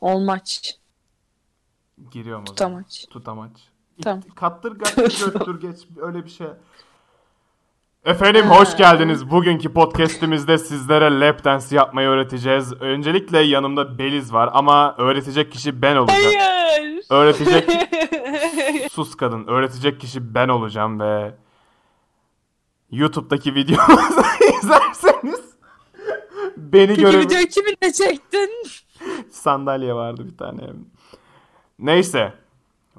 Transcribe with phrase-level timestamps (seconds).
[0.00, 0.78] Olmaç.
[2.10, 2.82] Giriyorum o zaman.
[2.84, 3.06] Tutamaç.
[3.10, 3.52] Tutamaç.
[4.02, 4.22] Tamam.
[4.34, 6.46] Kattır göttür geç öyle bir şey.
[8.04, 9.30] Efendim hoş geldiniz.
[9.30, 12.72] Bugünkü podcast'imizde sizlere lap dance yapmayı öğreteceğiz.
[12.72, 16.22] Öncelikle yanımda Beliz var ama öğretecek kişi ben olacağım.
[16.22, 17.04] Hayır.
[17.10, 17.70] Öğretecek
[18.92, 19.46] sus kadın.
[19.46, 21.34] Öğretecek kişi ben olacağım ve
[22.90, 24.22] YouTube'daki videomuzu
[24.62, 25.40] izlerseniz
[26.56, 28.50] beni göre video kiminle çektin?
[29.30, 30.62] sandalye vardı bir tane.
[31.78, 32.34] Neyse.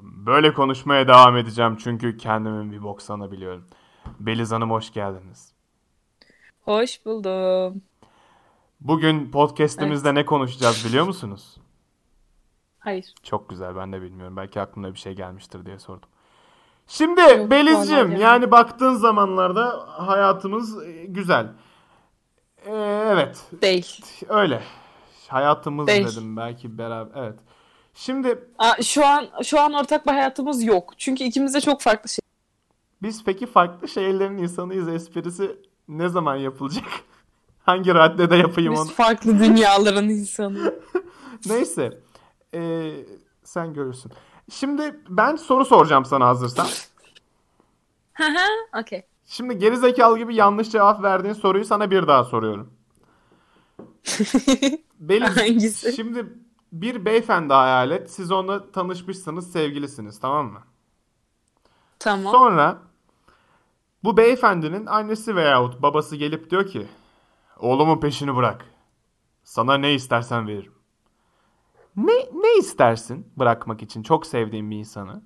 [0.02, 3.64] Böyle konuşmaya devam edeceğim çünkü kendimin bir bok sanabiliyorum.
[4.20, 5.54] Beliz Hanım hoş geldiniz.
[6.62, 7.82] Hoş buldum.
[8.82, 11.58] Bugün podcast'imizde ne konuşacağız biliyor musunuz?
[12.80, 13.14] Hayır.
[13.24, 14.38] Çok güzel ben de bilmiyorum.
[14.38, 16.10] Belki aklına bir şey gelmiştir diye sordum.
[16.88, 18.20] Şimdi Yok, Beliz'cim yani.
[18.20, 21.48] yani baktığın zamanlarda hayatımız e, güzel.
[22.66, 24.06] Ee, evet Değil.
[24.30, 24.62] öyle.
[25.30, 26.08] Hayatımız Değil.
[26.08, 27.22] dedim belki beraber.
[27.22, 27.40] Evet.
[27.94, 30.94] Şimdi Aa, şu an şu an ortak bir hayatımız yok.
[30.98, 32.20] Çünkü ikimiz de çok farklı şey.
[33.02, 36.86] biz peki farklı şehirlerin insanıyız esprisi ne zaman yapılacak?
[37.66, 38.84] Hangi raddede yapayım onu?
[38.86, 40.76] Biz farklı dünyaların insanı.
[41.46, 42.00] Neyse.
[42.54, 42.92] Ee,
[43.44, 44.12] sen görürsün.
[44.52, 46.68] Şimdi ben soru soracağım sana hazırsan.
[48.14, 48.24] Hı.
[48.82, 49.04] Okey.
[49.26, 52.74] Şimdi gerizekalı gibi yanlış cevap verdiğin soruyu sana bir daha soruyorum.
[55.00, 55.94] Beliz, Hangisi?
[55.94, 56.26] şimdi
[56.72, 58.12] bir beyefendi hayal et.
[58.12, 60.64] Siz onunla tanışmışsınız, sevgilisiniz, tamam mı?
[62.00, 62.32] Tamam.
[62.32, 62.78] Sonra
[64.04, 66.88] bu beyefendinin annesi veyahut babası gelip diyor ki
[67.60, 68.66] Oğlumun peşini bırak.
[69.44, 70.74] Sana ne istersen veririm.
[71.96, 75.22] Ne, ne istersin bırakmak için çok sevdiğin bir insanı?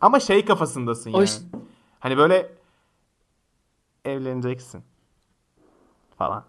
[0.00, 1.30] Ama şey kafasındasın O yani.
[2.00, 2.52] Hani böyle
[4.04, 4.84] evleneceksin
[6.18, 6.44] falan.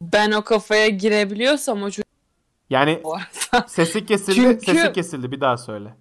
[0.00, 2.06] Ben o kafaya girebiliyorsam o çocuk
[2.70, 3.02] Yani
[3.66, 5.32] sesi kesildi, Çünkü- sesi kesildi.
[5.32, 5.94] Bir daha söyle.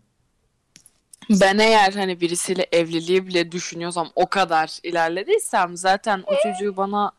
[1.30, 7.12] Ben eğer hani birisiyle evliliği bile düşünüyorsam o kadar ilerlediysem zaten o çocuğu bana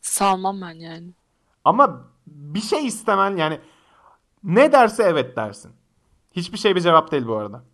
[0.00, 1.06] salmam ben yani.
[1.64, 3.60] Ama bir şey istemen yani
[4.44, 5.72] ne derse evet dersin.
[6.36, 7.64] Hiçbir şey bir cevap değil bu arada.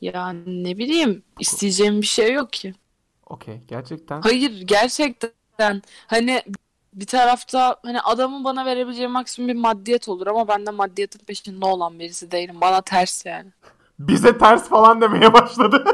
[0.00, 2.74] Ya ne bileyim isteyeceğim bir şey yok ki.
[3.26, 4.20] Okey gerçekten.
[4.20, 6.42] Hayır gerçekten hani
[6.92, 11.66] bir tarafta hani adamın bana verebileceği maksimum bir maddiyet olur ama ben de maddiyetin peşinde
[11.66, 12.56] olan birisi değilim.
[12.60, 13.50] Bana ters yani.
[13.98, 15.84] Bize ters falan demeye başladı.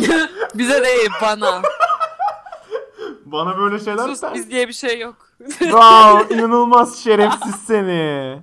[0.54, 1.62] Bize değil bana.
[3.24, 4.34] Bana böyle şeyler Sus ters.
[4.34, 5.16] biz diye bir şey yok.
[5.48, 8.42] Wow, inanılmaz şerefsiz seni.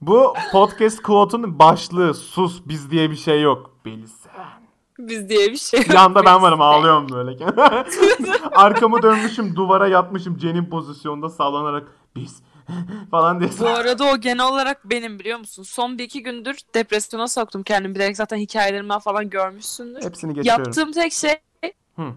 [0.00, 3.70] Bu podcast quote'un başlığı sus biz diye bir şey yok.
[3.84, 4.17] Bilsen.
[4.98, 5.80] Biz diye bir şey.
[5.94, 7.44] Yanda ben varım ağlıyorum böyle.
[8.52, 12.42] Arkamı dönmüşüm duvara yatmışım cenin pozisyonda sallanarak biz
[13.10, 13.50] falan diye.
[13.60, 15.62] Bu arada o genel olarak benim biliyor musun?
[15.62, 17.94] Son bir iki gündür depresyona soktum kendimi.
[17.94, 20.02] Bilerek zaten hikayelerimden falan görmüşsündür.
[20.04, 20.64] Hepsini geçiyorum.
[20.64, 21.34] Yaptığım tek şey
[21.96, 22.12] Hı.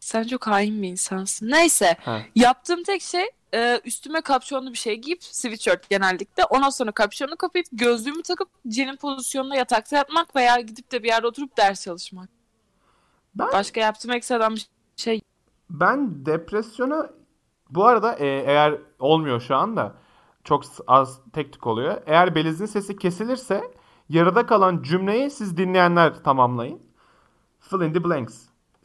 [0.00, 1.50] sen çok hain bir insansın.
[1.50, 1.96] Neyse.
[2.00, 2.26] He.
[2.34, 6.44] Yaptığım tek şey e, üstüme kapşonlu bir şey giyip sweatshirt genellikle.
[6.44, 11.26] Ondan sonra kapşonu kapayıp gözlüğümü takıp cenin pozisyonunda yatakta yatmak veya gidip de bir yerde
[11.26, 12.28] oturup ders çalışmak.
[13.34, 14.66] Ben Başka yaptığım ekstradan bir
[14.96, 15.20] şey
[15.70, 17.10] Ben depresyona
[17.70, 19.94] bu arada e, eğer olmuyor şu anda
[20.44, 22.02] çok az tek tük oluyor.
[22.06, 23.62] Eğer Beliz'in sesi kesilirse
[24.08, 26.80] yarıda kalan cümleyi siz dinleyenler tamamlayın.
[27.60, 28.34] Fill in the blanks.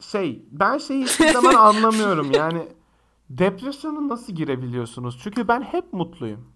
[0.00, 2.68] Şey ben şeyi hiçbir zaman anlamıyorum yani
[3.30, 5.20] depresyona nasıl girebiliyorsunuz?
[5.22, 6.52] Çünkü ben hep mutluyum.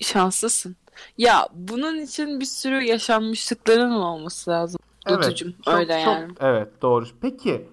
[0.00, 0.76] şanslısın.
[1.18, 4.80] Ya bunun için bir sürü yaşanmışlıkların olması lazım.
[5.10, 6.32] Batucuğum, çok- öyle çok- yani.
[6.40, 7.04] evet doğru.
[7.20, 7.68] Peki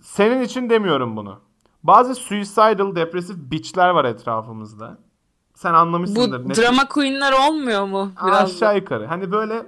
[0.00, 1.40] senin için demiyorum bunu.
[1.82, 4.98] Bazı suicidal depresif bitchler var etrafımızda.
[5.54, 6.48] Sen Bu anlamışsındır.
[6.48, 8.12] Ne- drama queenler olmuyor mu?
[8.26, 8.56] Biraz da?
[8.56, 9.06] Aşağı yukarı.
[9.06, 9.66] Hani böyle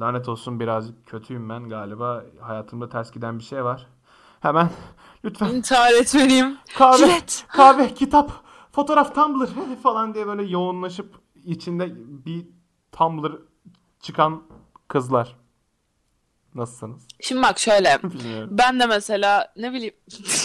[0.00, 2.24] lanet olsun birazcık kötüyüm ben galiba.
[2.40, 3.86] Hayatımda ters giden bir şey var.
[4.40, 4.70] Hemen
[5.24, 6.58] lütfen İntihar etmeliyim.
[6.76, 7.44] kahve, Jilet.
[7.48, 8.32] kahve, kitap,
[8.72, 11.92] fotoğraf, Tumblr falan diye böyle yoğunlaşıp içinde
[12.26, 12.46] bir
[12.92, 13.32] Tumblr
[14.00, 14.42] çıkan
[14.88, 15.36] kızlar.
[16.54, 17.02] Nasılsınız?
[17.20, 17.98] Şimdi bak şöyle.
[18.02, 18.48] Bilmiyorum.
[18.52, 19.94] Ben de mesela ne bileyim.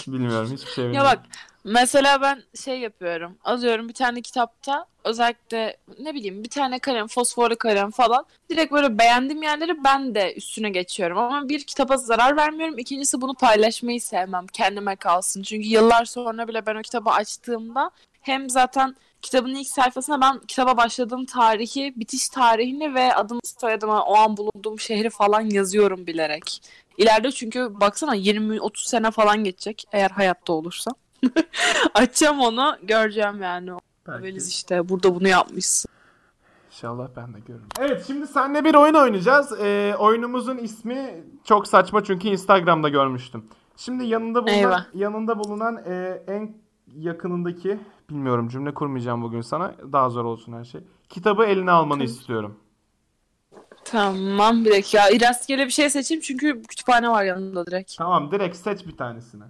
[0.08, 0.50] Bilmiyorum.
[0.54, 1.12] Hiçbir şey ya bilmiyorum.
[1.12, 1.26] bak
[1.64, 3.38] mesela ben şey yapıyorum.
[3.44, 8.26] Alıyorum bir tane kitapta özellikle ne bileyim bir tane kalem, fosforlu kalem falan.
[8.50, 11.18] Direkt böyle beğendiğim yerleri ben de üstüne geçiyorum.
[11.18, 12.78] Ama bir kitaba zarar vermiyorum.
[12.78, 14.48] İkincisi bunu paylaşmayı sevmem.
[14.48, 15.44] Kendime kalsın.
[15.44, 20.78] Çünkü yıllar sonra bile ben o kitabı açtığımda hem zaten kitabın ilk sayfasında ben kitaba
[20.78, 26.62] başladığım tarihi, bitiş tarihini ve adımı soyadımı, o an bulunduğum şehri falan yazıyorum bilerek.
[26.98, 30.92] İleride çünkü baksana 20-30 sene falan geçecek eğer hayatta olursa.
[31.94, 33.72] Açacağım onu göreceğim yani.
[34.08, 34.24] Belki.
[34.24, 35.92] Beliz işte burada bunu yapmışsın.
[36.72, 37.68] İnşallah ben de görürüm.
[37.80, 39.60] Evet şimdi seninle bir oyun oynayacağız.
[39.62, 43.46] Ee, oyunumuzun ismi çok saçma çünkü Instagram'da görmüştüm.
[43.78, 44.86] Şimdi yanında bulunan, Eyvah.
[44.94, 46.56] yanında bulunan e, en
[46.98, 47.80] yakınındaki
[48.10, 49.74] bilmiyorum cümle kurmayacağım bugün sana.
[49.92, 50.82] Daha zor olsun her şey.
[51.10, 52.60] Kitabı eline almanı istiyorum.
[53.86, 55.00] Tamam bir dakika.
[55.22, 57.98] Rastgele bir şey seçeyim çünkü kütüphane var yanımda direkt.
[57.98, 59.44] Tamam direkt seç bir tanesini.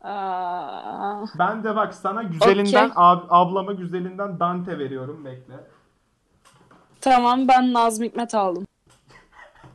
[0.00, 3.02] Aa, Ben de bak sana güzelinden Okey.
[3.02, 5.54] ab- ablama güzelinden Dante veriyorum bekle.
[7.00, 8.66] tamam ben Nazım Hikmet aldım.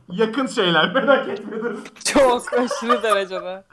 [0.08, 1.78] Yakın şeyler merak etme dur.
[2.04, 3.64] Çok aşırı derecede.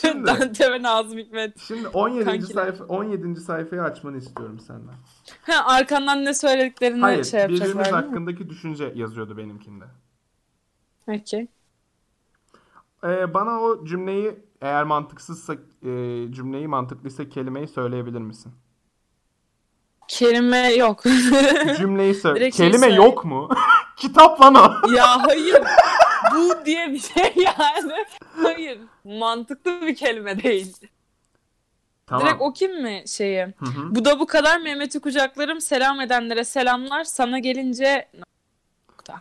[0.00, 1.58] Şimdi, Dante ve Nazım Hikmet.
[1.60, 2.24] şimdi 17.
[2.24, 2.48] Kankiler.
[2.54, 3.40] sayfa 17.
[3.40, 4.94] sayfayı açmanı istiyorum senden.
[5.42, 8.08] Ha, arkandan ne söylediklerini Hayır, şey birbirimiz yapacaklar değil mi?
[8.08, 9.84] hakkındaki düşünce yazıyordu benimkinde.
[11.08, 11.46] Okey.
[13.04, 15.88] Ee, bana o cümleyi eğer mantıksızsa e,
[16.30, 18.52] cümleyi mantıklıysa kelimeyi söyleyebilir misin?
[20.08, 21.02] Kelime yok.
[21.78, 22.40] Cümleyi söyle.
[22.40, 22.94] Direkt şey Kelime söyle.
[22.94, 23.48] yok mu?
[23.96, 24.92] Kitap lan o.
[24.92, 25.62] ya hayır.
[26.34, 27.92] Bu diye bir şey yani.
[28.42, 28.78] Hayır.
[29.04, 30.76] Mantıklı bir kelime değil.
[32.06, 32.26] Tamam.
[32.26, 33.44] Direkt o kim mi şeyi?
[33.44, 33.94] Hı hı.
[33.94, 37.04] Bu da bu kadar Mehmet'i kucaklarım selam edenlere selamlar.
[37.04, 38.08] Sana gelince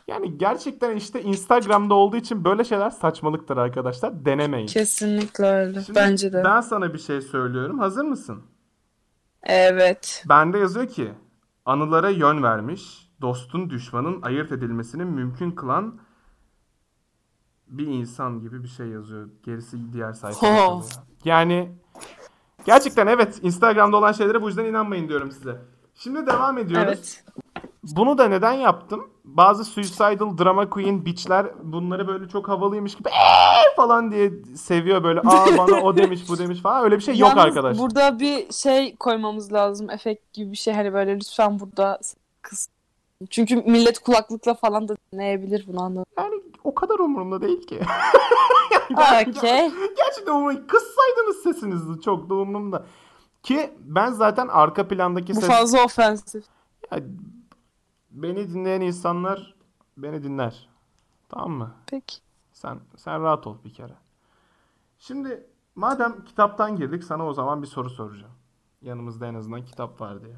[0.07, 4.25] Yani gerçekten işte Instagram'da olduğu için böyle şeyler saçmalıktır arkadaşlar.
[4.25, 4.67] Denemeyin.
[4.67, 5.81] kesinlikle öyle.
[5.81, 6.43] Şimdi Bence de.
[6.45, 7.79] Ben sana bir şey söylüyorum.
[7.79, 8.43] Hazır mısın?
[9.43, 10.25] Evet.
[10.29, 11.13] Bende yazıyor ki
[11.65, 15.99] anılara yön vermiş, dostun düşmanın ayırt edilmesini mümkün kılan
[17.67, 19.29] bir insan gibi bir şey yazıyor.
[19.43, 20.83] Gerisi diğer sayfada kalıyor.
[21.25, 21.71] Yani
[22.65, 25.61] gerçekten evet Instagram'da olan şeylere bu yüzden inanmayın diyorum size.
[25.99, 26.87] Şimdi devam ediyoruz.
[26.87, 27.23] Evet.
[27.83, 29.09] Bunu da neden yaptım?
[29.23, 35.19] Bazı suicidal drama queen bitchler bunları böyle çok havalıymış gibi "Eee!" falan diye seviyor böyle.
[35.19, 36.83] Aa bana o demiş bu demiş falan.
[36.83, 37.77] Öyle bir şey yok Yalnız arkadaş.
[37.77, 39.89] burada bir şey koymamız lazım.
[39.89, 40.73] Efekt gibi bir şey.
[40.73, 41.99] Hani böyle lütfen burada
[42.41, 42.69] kız.
[43.29, 46.05] Çünkü millet kulaklıkla falan da dinleyebilir bunu anladın.
[46.17, 47.79] Yani o kadar umurumda değil ki.
[48.93, 49.71] Okey.
[49.97, 50.67] Gerçekten umurumda.
[50.67, 52.85] Kıssaydınız sesinizi çok da umurumda.
[53.49, 55.49] Ki ben zaten arka plandaki Bu ses...
[55.49, 56.45] fazla ofensif.
[56.91, 56.99] Ya,
[58.11, 59.55] beni dinleyen insanlar
[59.97, 60.69] beni dinler.
[61.29, 61.75] Tamam mı?
[61.87, 62.15] Peki.
[62.53, 63.95] Sen sen rahat ol bir kere.
[64.99, 68.33] Şimdi madem kitaptan girdik sana o zaman bir soru soracağım.
[68.81, 70.37] Yanımızda en azından kitap var diye.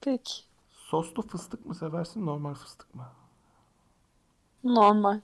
[0.00, 0.42] Peki.
[0.70, 3.06] Soslu fıstık mı seversin normal fıstık mı?
[4.64, 5.20] Normal.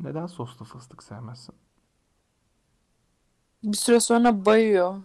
[0.00, 1.54] Neden soslu fıstık sevmezsin?
[3.62, 5.02] Bir süre sonra bayıyor.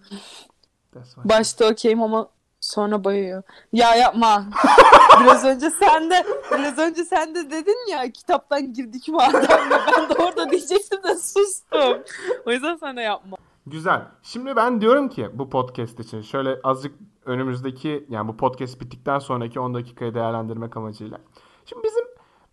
[1.17, 2.29] Başta okeyim ama
[2.59, 3.43] sonra bayıyor.
[3.73, 4.45] Ya yapma.
[5.21, 10.13] biraz önce sen de biraz önce sen de dedin ya kitaptan girdik madem ben de
[10.13, 12.03] orada diyecektim de sustum.
[12.45, 13.37] O yüzden sen de yapma.
[13.65, 14.01] Güzel.
[14.23, 16.95] Şimdi ben diyorum ki bu podcast için şöyle azıcık
[17.25, 21.17] önümüzdeki yani bu podcast bittikten sonraki 10 dakikayı değerlendirmek amacıyla.
[21.65, 22.05] Şimdi bizim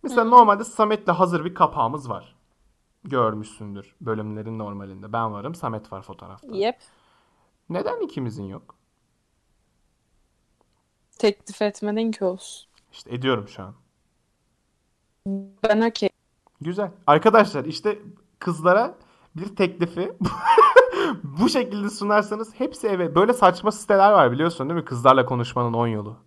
[0.03, 2.35] mesela normalde Samet'le hazır bir kapağımız var.
[3.03, 5.13] Görmüşsündür bölümlerin normalinde.
[5.13, 6.47] Ben varım, Samet var fotoğrafta.
[6.55, 6.75] Yep.
[7.71, 8.75] Neden ikimizin yok?
[11.19, 12.69] Teklif etmedin ki olsun.
[12.91, 13.75] İşte ediyorum şu an.
[15.63, 16.09] Ben okey.
[16.61, 16.91] Güzel.
[17.07, 17.99] Arkadaşlar işte
[18.39, 18.95] kızlara
[19.35, 20.13] bir teklifi
[21.23, 23.15] bu şekilde sunarsanız hepsi eve.
[23.15, 24.85] Böyle saçma siteler var biliyorsun değil mi?
[24.85, 26.17] Kızlarla konuşmanın 10 yolu.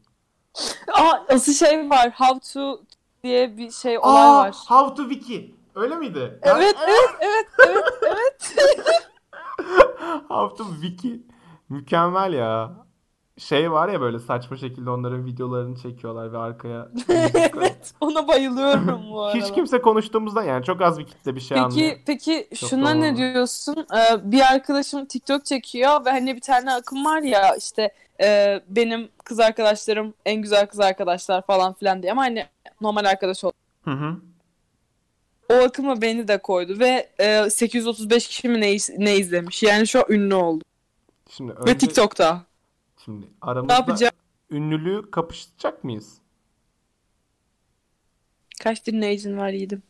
[0.93, 2.11] Aa asıl şey var.
[2.11, 2.81] How to
[3.23, 4.55] diye bir şey olay Aa, var.
[4.69, 5.55] How to Wiki.
[5.75, 6.39] Öyle miydi?
[6.43, 8.55] Evet, evet, evet, evet, evet.
[10.29, 11.34] How to Wiki.
[11.69, 12.73] Mükemmel ya.
[13.39, 19.23] Şey var ya böyle saçma şekilde onların videolarını çekiyorlar ve arkaya evet, ona bayılıyorum bu
[19.23, 19.39] arada.
[19.39, 21.91] Hiç kimse konuştuğumuzda yani çok az bir kitle bir şey anlıyor.
[21.91, 23.01] Peki, peki Çok şuna doğru.
[23.01, 23.87] ne diyorsun?
[23.97, 27.93] Ee, bir arkadaşım TikTok çekiyor ve hani bir tane akım var ya işte
[28.23, 32.47] e, benim kız arkadaşlarım en güzel kız arkadaşlar falan filan diye ama hani
[32.81, 33.55] normal arkadaş oldu.
[33.85, 34.17] Hı hı.
[35.51, 39.63] O akıma beni de koydu ve e, 835 kişi mi ne, ne izlemiş?
[39.63, 40.65] Yani şu an ünlü oldu.
[41.29, 42.43] Şimdi Ve önce TikTok'ta.
[43.05, 44.13] şimdi Ne aramızda yapacağım?
[44.51, 46.19] ünlülüğü kapışacak mıyız?
[48.63, 49.83] Kaç dinleyicin var yiğidim?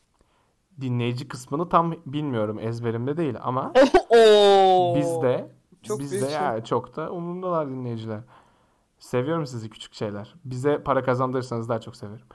[0.81, 3.73] Dinleyici kısmını tam bilmiyorum ezberimde değil ama
[4.97, 5.51] bizde
[5.83, 6.41] Çok bizde büyük şey.
[6.43, 8.21] ya çok da umurumdalar dinleyiciler.
[8.99, 10.35] Seviyorum sizi küçük şeyler.
[10.45, 12.27] Bize para kazandırırsanız daha çok severim.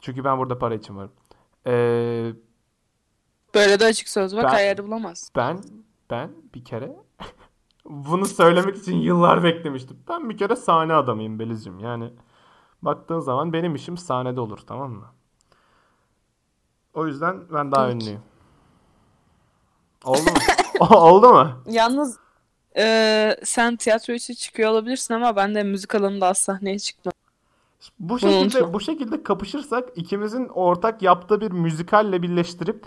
[0.00, 1.12] Çünkü ben burada para için varım.
[1.66, 2.32] Ee,
[3.54, 4.44] Böyle de açık söz var.
[4.44, 5.30] Ben- Kayarı bulamaz.
[5.36, 5.60] ben
[6.10, 6.96] ben bir kere
[7.86, 9.96] bunu söylemek için yıllar beklemiştim.
[10.08, 11.78] Ben bir kere sahne adamıyım Belizciğim.
[11.78, 12.10] Yani
[12.82, 15.06] baktığın zaman benim işim sahnede olur tamam mı?
[16.94, 17.96] O yüzden ben daha Peki.
[17.96, 18.20] ünlüyüm.
[20.04, 20.86] Oldu mu?
[20.96, 21.50] Oldu mu?
[21.66, 22.18] Yalnız
[22.76, 27.18] Ee, sen tiyatro için çıkıyor olabilirsin ama ben de müzik alanında az sahneye çıkmadım.
[27.98, 28.72] Bu şekilde unutma.
[28.74, 32.84] bu şekilde kapışırsak ikimizin ortak yaptığı bir müzikalle birleştirip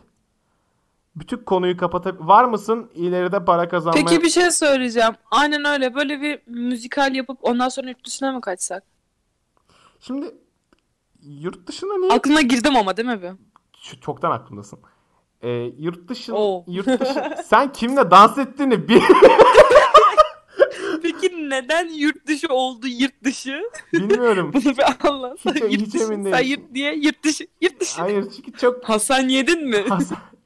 [1.19, 4.05] bütün konuyu kapatıp var mısın ileride para kazanmaya?
[4.05, 5.13] Peki bir şey söyleyeceğim.
[5.31, 5.95] Aynen öyle.
[5.95, 8.83] Böyle bir müzikal yapıp ondan sonra yurt dışına mı kaçsak?
[9.99, 10.35] Şimdi
[11.21, 12.11] yurt dışına niye?
[12.11, 13.31] Aklına girdim ama değil mi bir?
[13.81, 14.79] Şu- Çoktan aklımdasın.
[15.41, 16.63] Ee, yurt dışı Oo.
[16.67, 19.01] yurt dışı sen kimle dans ettiğini bil
[21.03, 23.61] Peki neden yurt dışı oldu yurt dışı?
[23.93, 24.51] bilmiyorum.
[24.53, 25.53] Bunu bir anlatsana.
[25.55, 26.03] Hiç- Yurt hiç dışı.
[26.03, 26.49] emin Sen değilim.
[26.61, 27.47] yurt diye yurt dışı.
[27.61, 28.01] Yurt dışı.
[28.01, 29.83] Hayır çünkü çok Hasan yedin mi?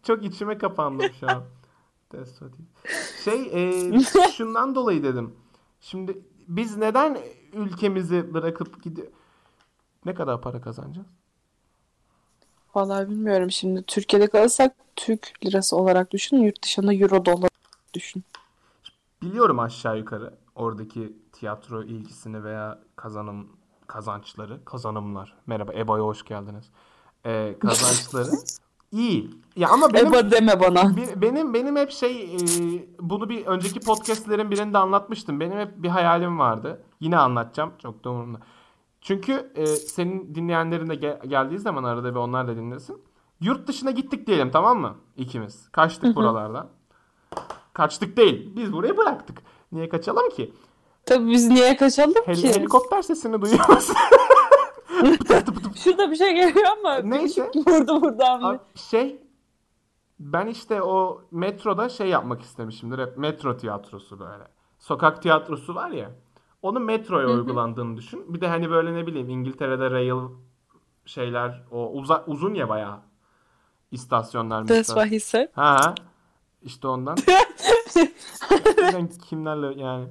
[0.03, 1.43] Çok içime kapandım şu an.
[3.23, 3.99] Şey e,
[4.33, 5.35] şundan dolayı dedim.
[5.81, 7.17] Şimdi biz neden
[7.53, 9.07] ülkemizi bırakıp gidiyor?
[10.05, 11.07] Ne kadar para kazanacağız?
[12.75, 13.83] Vallahi bilmiyorum şimdi.
[13.83, 16.37] Türkiye'de kalırsak Türk lirası olarak düşün.
[16.37, 17.49] Yurt dışında euro dolar
[17.93, 18.23] düşün.
[19.21, 23.47] Biliyorum aşağı yukarı oradaki tiyatro ilgisini veya kazanım
[23.87, 25.37] kazançları, kazanımlar.
[25.47, 26.69] Merhaba EBA'ya hoş geldiniz.
[27.25, 28.31] Ee, kazançları
[28.91, 29.29] iyi.
[29.55, 30.97] Ya ama benim Eba deme bana.
[30.97, 32.39] Be- Benim benim hep şey e,
[32.99, 35.39] bunu bir önceki podcastlerin birinde anlatmıştım.
[35.39, 36.83] Benim hep bir hayalim vardı.
[36.99, 37.71] Yine anlatacağım.
[37.81, 38.39] Çok da umurumda.
[39.01, 43.01] Çünkü e, senin dinleyenlerin de ge- geldiği zaman arada bir onlar da dinlesin.
[43.41, 44.95] Yurt dışına gittik diyelim tamam mı?
[45.17, 45.69] İkimiz.
[45.71, 46.67] Kaçtık buralardan.
[47.73, 48.55] Kaçtık değil.
[48.55, 49.37] Biz burayı bıraktık.
[49.71, 50.53] Niye kaçalım ki?
[51.05, 52.49] Tabii biz niye kaçalım Hel- ki?
[52.49, 53.95] helikopter sesini duyuyor musun?
[55.75, 57.51] Şurada bir şey geliyor ama Neyse.
[57.55, 59.21] burada buradan Abi şey
[60.19, 62.99] ben işte o metroda şey yapmak istemişimdir.
[62.99, 64.43] Hep metro tiyatrosu böyle.
[64.79, 66.11] Sokak tiyatrosu var ya.
[66.61, 68.33] Onun metroya uygulandığını düşün.
[68.33, 70.29] Bir de hani böyle ne bileyim İngiltere'de rail
[71.05, 72.99] şeyler o uza, uzun ya bayağı
[73.91, 74.67] istasyonlar.
[74.67, 75.47] That's what he said.
[75.53, 75.95] Ha ha.
[76.61, 77.17] İşte ondan.
[79.29, 80.07] Kimlerle yani.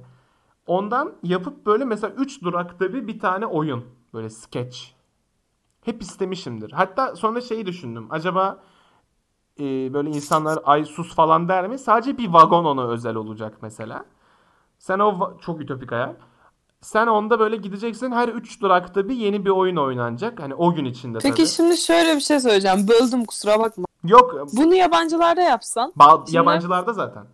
[0.67, 3.85] Ondan yapıp böyle mesela 3 durakta bir bir tane oyun.
[4.13, 4.77] Böyle sketch.
[5.85, 6.71] Hep istemişimdir.
[6.71, 8.07] Hatta sonra şeyi düşündüm.
[8.09, 8.59] Acaba
[9.59, 9.63] e,
[9.93, 11.79] böyle insanlar ay sus falan der mi?
[11.79, 14.05] Sadece bir vagon ona özel olacak mesela.
[14.79, 16.13] Sen o çok ütopik hayal.
[16.81, 18.11] Sen onda böyle gideceksin.
[18.11, 20.39] Her 3 durakta bir yeni bir oyun oynanacak.
[20.39, 21.47] Hani o gün içinde Peki tabii.
[21.47, 22.87] şimdi şöyle bir şey söyleyeceğim.
[22.87, 23.85] Böldüm kusura bakma.
[24.03, 24.47] Yok.
[24.53, 25.93] Bunu yabancılarda yapsan.
[25.97, 27.25] ba- Şimdi- yabancılarda zaten.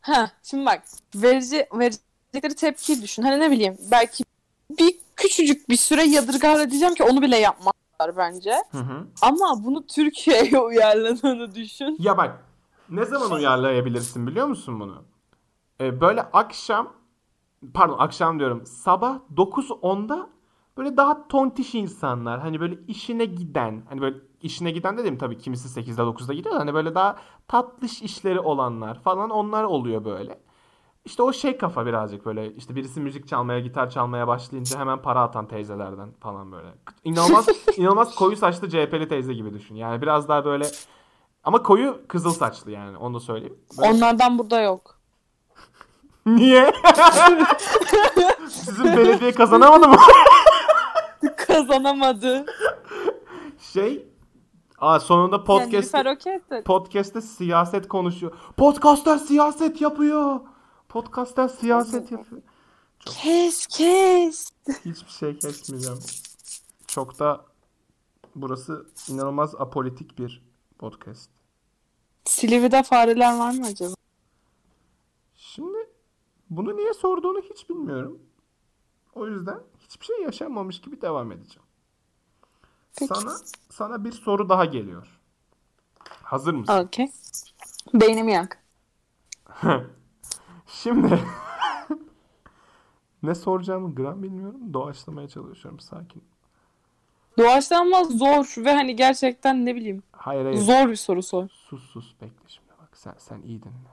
[0.00, 0.82] Ha, şimdi bak.
[1.14, 3.22] Verici, verecekleri tepkiyi düşün.
[3.22, 4.24] Hani ne bileyim belki
[4.78, 8.54] bir küçücük bir süre yadırgar diyeceğim ki onu bile yapmazlar bence.
[8.70, 9.06] Hı hı.
[9.22, 11.96] Ama bunu Türkiye'ye uyarladığını düşün.
[11.98, 12.44] Ya bak
[12.90, 15.02] ne zaman uyarlayabilirsin biliyor musun bunu?
[15.80, 16.92] Ee, böyle akşam
[17.74, 20.28] pardon akşam diyorum sabah 9-10'da
[20.76, 25.80] böyle daha tontiş insanlar hani böyle işine giden hani böyle işine giden dedim tabii kimisi
[25.80, 27.16] 8'de 9'da gidiyor da hani böyle daha
[27.48, 30.45] tatlış işleri olanlar falan onlar oluyor böyle.
[31.06, 35.20] İşte o şey kafa birazcık böyle işte birisi müzik çalmaya gitar çalmaya başlayınca hemen para
[35.22, 36.68] atan teyzelerden falan böyle.
[37.04, 37.46] İnanılmaz
[37.76, 39.74] inanılmaz koyu saçlı CHP'li teyze gibi düşün.
[39.74, 40.64] Yani biraz daha böyle
[41.44, 43.58] ama koyu kızıl saçlı yani onu da söyleyeyim.
[43.78, 44.98] Böyle- Onlardan burada yok.
[46.26, 46.72] Niye?
[48.48, 49.96] Sizin belediye kazanamadı mı?
[51.36, 52.46] Kazanamadı.
[53.58, 54.08] Şey
[54.78, 58.32] Aa sonunda Yani podcast de- podcast'te siyaset konuşuyor.
[58.56, 60.40] Podcast'ta siyaset yapıyor.
[60.88, 62.42] Podcast'ta siyaset yapıyor.
[63.00, 64.50] Kes kes.
[64.84, 65.98] Hiçbir şey kesmeyeceğim.
[66.86, 67.44] Çok da
[68.34, 70.42] burası inanılmaz apolitik bir
[70.78, 71.30] podcast.
[72.24, 73.94] Silivri'de fareler var mı acaba?
[75.36, 75.78] Şimdi
[76.50, 78.18] bunu niye sorduğunu hiç bilmiyorum.
[79.14, 81.66] O yüzden hiçbir şey yaşanmamış gibi devam edeceğim.
[82.98, 83.14] Peki.
[83.14, 83.36] Sana
[83.70, 85.20] sana bir soru daha geliyor.
[86.22, 86.72] Hazır mısın?
[86.72, 87.10] Okey.
[87.94, 88.62] Beynimi yak.
[90.86, 91.18] Şimdi
[93.22, 94.74] ne soracağımı gram bilmiyorum.
[94.74, 96.24] Doğaçlamaya çalışıyorum sakin.
[97.38, 100.58] Doğaçlanma zor ve hani gerçekten ne bileyim Hayır hayır.
[100.58, 101.48] zor bir soru sor.
[101.48, 103.88] Sus sus bekle şimdi bak sen sen iyi dinle.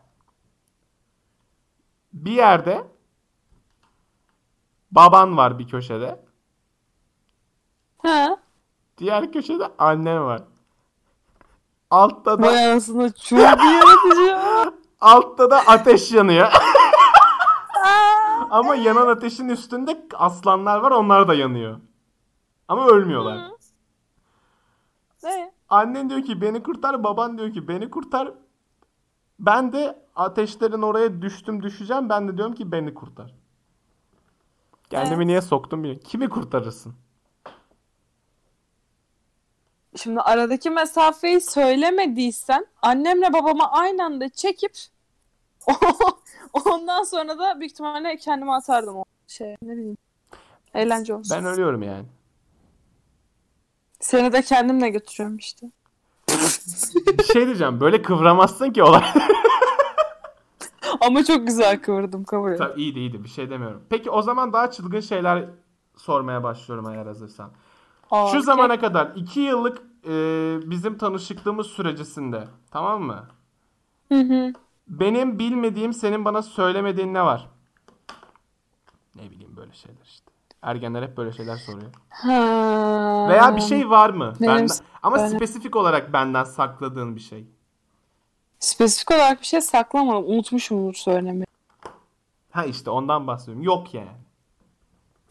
[2.14, 2.88] Bir yerde
[4.92, 6.26] baban var bir köşede.
[7.98, 8.38] Ha?
[8.98, 10.42] Diğer köşede annen var.
[11.90, 14.74] Altta da Vay anasını çok yaratıcı ya.
[15.02, 16.52] altta da ateş yanıyor.
[18.53, 21.79] Ama yanan ateşin üstünde aslanlar var onlar da yanıyor.
[22.67, 23.51] Ama ölmüyorlar.
[25.24, 25.51] Ne?
[25.69, 28.33] Annen diyor ki beni kurtar, baban diyor ki beni kurtar.
[29.39, 32.10] Ben de ateşlerin oraya düştüm düşeceğim.
[32.10, 33.33] Ben de diyorum ki beni kurtar.
[34.89, 35.27] Kendimi Evet.
[35.27, 36.07] niye soktum bilmiyorum.
[36.07, 36.95] Kimi kurtarırsın?
[39.95, 44.77] Şimdi aradaki mesafeyi söylemediysen annemle babamı aynı anda çekip
[46.53, 49.98] Ondan sonra da büyük ihtimalle kendime atardım o şey ne bileyim.
[50.74, 51.38] Eğlence olsun.
[51.38, 52.05] Ben ölüyorum yani.
[54.00, 55.72] Seni de kendimle götürüyorum işte.
[57.19, 57.79] Bir şey diyeceğim.
[57.79, 59.03] Böyle kıvramazsın ki olay.
[61.01, 62.57] Ama çok güzel kıvırdım kabul et.
[62.57, 63.24] Tabii iyiydi iyiydi.
[63.24, 63.81] Bir şey demiyorum.
[63.89, 65.45] Peki o zaman daha çılgın şeyler
[65.98, 67.51] sormaya başlıyorum eğer hazırsan.
[68.12, 70.12] Aa, Şu zamana kadar 2 yıllık e,
[70.69, 73.27] bizim tanışıklığımız sürecinde tamam mı?
[74.10, 74.53] Hı hı.
[74.88, 77.50] Benim bilmediğim senin bana söylemediğin ne var?
[79.16, 80.25] Ne bileyim böyle şeyler işte.
[80.62, 81.92] Ergenler hep böyle şeyler soruyor.
[82.10, 83.28] Ha.
[83.30, 84.34] Veya bir şey var mı?
[84.42, 87.46] benim- Benden, ama benim- spesifik olarak benden sakladığın bir şey.
[88.60, 90.24] Spesifik olarak bir şey saklamadım.
[90.32, 91.46] Unutmuşumdur söylemeyi.
[92.52, 93.63] Ha işte ondan bahsediyorum.
[93.63, 94.08] Yok yani.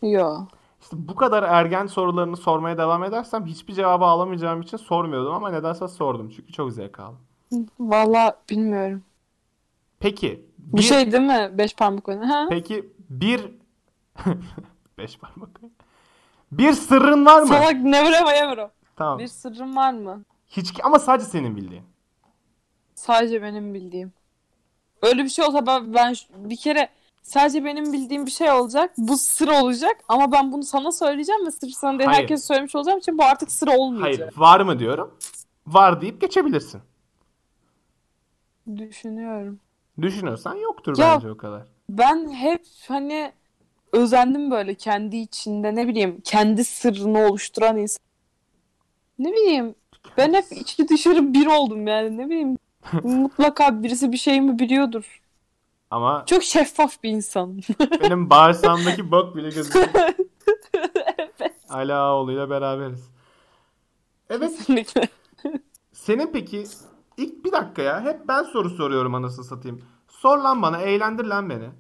[0.03, 0.37] Yo.
[0.81, 5.89] İşte bu kadar ergen sorularını sormaya devam edersem hiçbir cevabı alamayacağım için sormuyordum ama nedense
[5.89, 6.33] sordum.
[6.37, 7.19] Çünkü çok zevk aldım.
[7.81, 9.03] Valla bilmiyorum.
[10.03, 10.47] Peki.
[10.59, 11.51] Bu bir- şey değil mi?
[11.53, 12.29] Beş parmak oyunu.
[12.29, 12.47] Ha?
[12.49, 13.41] Peki bir
[14.99, 15.61] beş parmak.
[16.53, 17.47] Bir sırrın var mı?
[17.47, 18.69] Salak never I ever.
[18.97, 19.19] Tamam.
[19.19, 20.23] Bir sırrım var mı?
[20.49, 21.83] Hiç ama sadece senin bildiğin.
[22.95, 24.13] Sadece benim bildiğim.
[25.03, 26.89] Öyle bir şey olsa ben, ben bir kere
[27.23, 28.95] sadece benim bildiğim bir şey olacak.
[28.99, 32.21] Bu sır olacak ama ben bunu sana söyleyeceğim ve sır sana Hayır.
[32.21, 34.21] herkes söylemiş olacağım için bu artık sır olmayacak.
[34.21, 35.15] Hayır, var mı diyorum.
[35.67, 36.83] Var deyip geçebilirsin.
[38.77, 39.61] Düşünüyorum.
[40.03, 41.63] Düşünüyorsan yoktur Ya- bence o kadar.
[41.89, 43.33] Ben hep hani
[43.93, 48.03] özendim böyle kendi içinde ne bileyim kendi sırrını oluşturan insan.
[49.19, 49.75] Ne bileyim
[50.17, 52.59] ben hep içi dışarı bir oldum yani ne bileyim
[53.03, 55.23] mutlaka birisi bir şeyimi biliyordur.
[55.91, 57.61] Ama Çok şeffaf bir insan.
[58.01, 59.89] benim bağırsağımdaki bok bile gözüküyor.
[61.19, 61.55] evet.
[61.69, 63.11] Ali Ağaoğlu ile beraberiz.
[64.31, 64.57] Evet.
[64.57, 65.09] Kesinlikle.
[65.93, 66.65] Senin peki
[67.17, 68.05] ilk bir dakika ya.
[68.05, 69.83] Hep ben soru soruyorum anasını satayım.
[70.23, 70.79] Sor lan bana.
[70.81, 71.71] Eğlendir lan beni.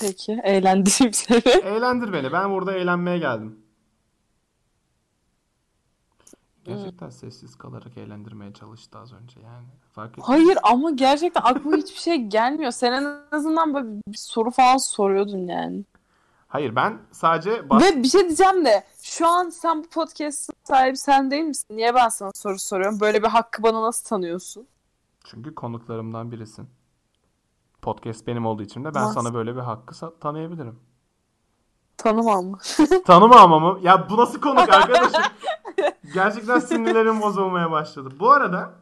[0.00, 1.38] Peki eğlendireyim seni.
[1.64, 2.32] Eğlendir beni.
[2.32, 3.58] Ben burada eğlenmeye geldim.
[6.64, 9.66] Gerçekten sessiz kalarak eğlendirmeye çalıştı az önce yani.
[9.92, 10.26] Fark ettin mi?
[10.26, 12.70] Hayır ama gerçekten aklıma hiçbir şey gelmiyor.
[12.70, 15.84] Sen en azından böyle bir soru falan soruyordun yani.
[16.48, 20.96] Hayır ben sadece bas- Ve bir şey diyeceğim de şu an sen bu podcast'ın sahibi
[20.96, 21.76] sen değil misin?
[21.76, 23.00] Niye ben sana soru soruyorum?
[23.00, 24.66] Böyle bir hakkı bana nasıl tanıyorsun?
[25.24, 26.70] Çünkü konuklarımdan birisin.
[27.82, 29.20] Podcast benim olduğu için de ben Nasıl?
[29.20, 30.80] sana böyle bir hakkı tanıyabilirim.
[31.96, 32.58] Tanımam?
[33.06, 33.78] Tanımam mı?
[33.82, 35.22] Ya bu nasıl konuk arkadaşım?
[36.14, 38.08] Gerçekten sinirlerim bozulmaya başladı.
[38.20, 38.74] Bu arada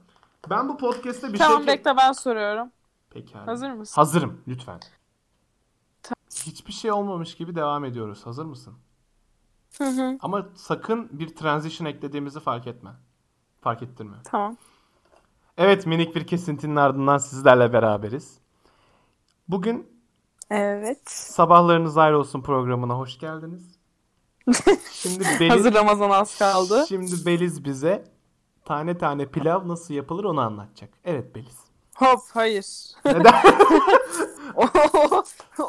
[0.50, 1.66] ben bu podcast'te bir tamam şey...
[1.66, 2.68] bekle ben soruyorum.
[3.10, 3.46] Pekala.
[3.46, 3.94] Hazır mısın?
[3.94, 4.80] Hazırım lütfen.
[6.46, 8.26] Hiçbir şey olmamış gibi devam ediyoruz.
[8.26, 8.74] Hazır mısın?
[9.78, 10.18] Hı hı.
[10.20, 12.90] Ama sakın bir transition eklediğimizi fark etme.
[13.60, 14.16] Fark ettirme.
[14.24, 14.56] Tamam.
[15.58, 18.38] Evet minik bir kesintinin ardından sizlerle beraberiz.
[19.48, 19.98] Bugün
[20.50, 21.10] Evet.
[21.10, 23.78] Sabahlarınız ayrı olsun programına hoş geldiniz.
[24.92, 26.84] Şimdi Beliz, Hazır Ramazan az kaldı.
[26.88, 28.04] şimdi Beliz bize
[28.64, 30.90] tane tane pilav nasıl yapılır onu anlatacak.
[31.04, 31.58] Evet Beliz.
[31.94, 32.66] Hop hayır.
[33.04, 33.34] Neden?
[34.54, 34.68] o,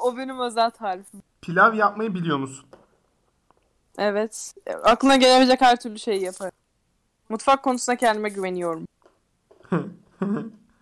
[0.02, 1.22] o benim özel tarifim.
[1.42, 2.66] pilav yapmayı biliyor musun?
[3.98, 4.54] Evet.
[4.84, 6.52] Aklına gelebilecek her türlü şeyi yaparım.
[7.30, 8.86] Mutfak konusunda kendime güveniyorum.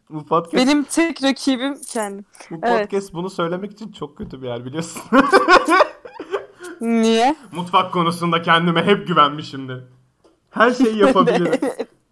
[0.09, 2.25] Bu podcast, Benim tek rakibim kendim.
[2.51, 2.81] bu evet.
[2.81, 5.01] podcast bunu söylemek için çok kötü bir yer biliyorsun.
[6.81, 7.35] Niye?
[7.51, 9.83] Mutfak konusunda kendime hep güvenmişimdir.
[10.49, 11.59] Her şeyi yapabilirim.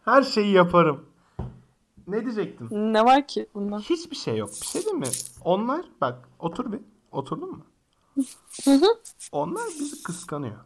[0.05, 1.05] Her şeyi yaparım.
[2.07, 2.67] Ne diyecektim?
[2.71, 3.79] ne var ki bunda?
[3.79, 4.49] Hiçbir şey yok.
[4.61, 5.07] Bir şey değil mi?
[5.43, 6.79] Onlar bak otur bir.
[7.11, 7.65] Oturdun mu?
[8.65, 8.85] Hı hı.
[9.31, 10.57] Onlar bizi kıskanıyor.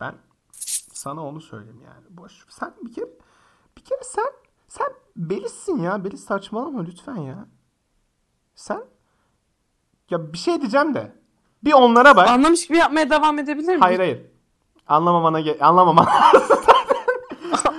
[0.00, 0.14] Ben
[0.92, 2.04] sana onu söyleyeyim yani.
[2.10, 2.32] Boş.
[2.48, 3.06] Sen bir kere
[3.76, 4.32] bir kere sen
[4.68, 6.04] sen Belis'sin ya.
[6.04, 7.46] Belis saçmalama lütfen ya.
[8.54, 8.84] Sen
[10.10, 11.12] ya bir şey diyeceğim de
[11.64, 12.28] bir onlara bak.
[12.28, 13.80] Anlamış gibi yapmaya devam edebilir miyim?
[13.80, 14.22] Hayır hayır.
[14.86, 16.10] Anlamamana ge- anlamamana.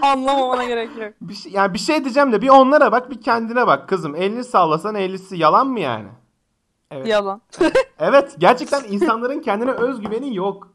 [0.02, 1.14] Anlamamana gerek yok.
[1.22, 4.16] bir şey, yani bir şey diyeceğim de bir onlara bak bir kendine bak kızım.
[4.16, 6.10] Elini sallasan ellisi yalan mı yani?
[6.92, 7.08] Evet.
[7.08, 7.42] Yalan.
[8.00, 10.75] Evet gerçekten insanların kendine özgüveni yok.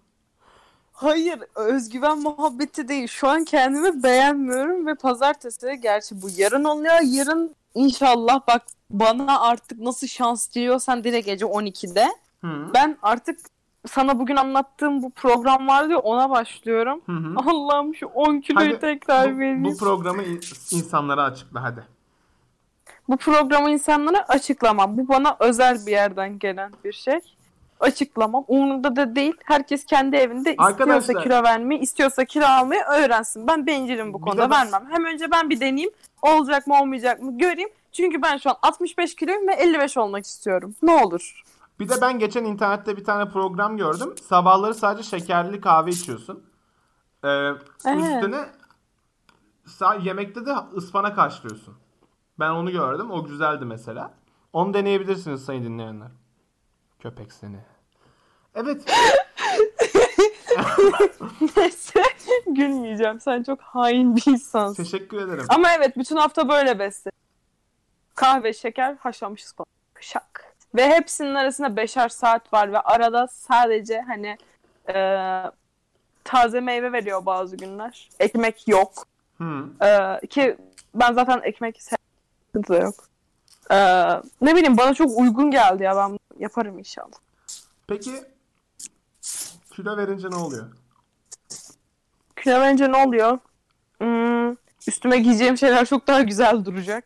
[1.00, 3.08] Hayır, özgüven muhabbeti değil.
[3.08, 6.94] Şu an kendimi beğenmiyorum ve pazartesi gerçi bu yarın oluyor.
[7.04, 12.06] Yarın inşallah bak bana artık nasıl şans diliyorsan direkt gece 12'de.
[12.40, 12.48] Hı.
[12.74, 13.40] Ben artık
[13.88, 17.00] sana bugün anlattığım bu program vardı ya ona başlıyorum.
[17.06, 17.34] Hı hı.
[17.50, 19.64] Allah'ım şu 10 kiloyu Hadi tekrar bu, vereyim.
[19.64, 21.84] bu programı in- insanlara açıkla hadi.
[23.08, 24.98] Bu programı insanlara açıklamam.
[24.98, 27.18] Bu bana özel bir yerden gelen bir şey.
[27.80, 28.44] Açıklamam.
[28.48, 29.34] Umurumda da değil.
[29.44, 33.46] Herkes kendi evinde Arkadaşlar- istiyorsa kilo vermeyi, istiyorsa kilo almayı öğrensin.
[33.46, 34.84] Ben bencilim bu konuda vermem.
[34.90, 35.90] Hem önce ben bir deneyeyim.
[36.22, 37.68] Olacak mı olmayacak mı göreyim.
[37.92, 40.74] Çünkü ben şu an 65 kiloyum ve 55 olmak istiyorum.
[40.82, 41.42] Ne olur.
[41.80, 44.14] Bir de ben geçen internette bir tane program gördüm.
[44.28, 46.44] Sabahları sadece şekerli kahve içiyorsun.
[47.24, 47.50] Ee,
[47.84, 48.46] üstüne
[49.66, 51.74] sa- yemekte de ıspanak haşlıyorsun.
[52.38, 53.10] Ben onu gördüm.
[53.10, 54.14] O güzeldi mesela.
[54.52, 56.08] Onu deneyebilirsiniz sayın dinleyenler.
[56.98, 57.58] Köpek seni.
[58.54, 58.82] Evet.
[61.56, 62.02] Neyse
[62.46, 63.20] gülmeyeceğim.
[63.20, 64.84] Sen çok hain bir insansın.
[64.84, 65.44] Teşekkür ederim.
[65.48, 67.10] Ama evet bütün hafta böyle besle.
[68.14, 69.68] Kahve, şeker, haşlanmış ıspanak.
[70.00, 70.54] Şak.
[70.74, 74.38] Ve hepsinin arasında beşer saat var ve arada sadece hani
[74.94, 74.94] e,
[76.24, 78.08] taze meyve veriyor bazı günler.
[78.20, 79.06] Ekmek yok.
[79.38, 79.64] Hı.
[80.22, 80.56] E, ki
[80.94, 82.94] ben zaten ekmek sıkıntı da yok.
[83.70, 83.76] E,
[84.40, 87.16] ne bileyim bana çok uygun geldi ya ben yaparım inşallah.
[87.86, 88.12] Peki
[89.70, 90.66] kilo verince ne oluyor?
[92.42, 93.38] Kilo verince ne oluyor?
[93.98, 94.56] Hmm,
[94.88, 97.04] üstüme giyeceğim şeyler çok daha güzel duracak.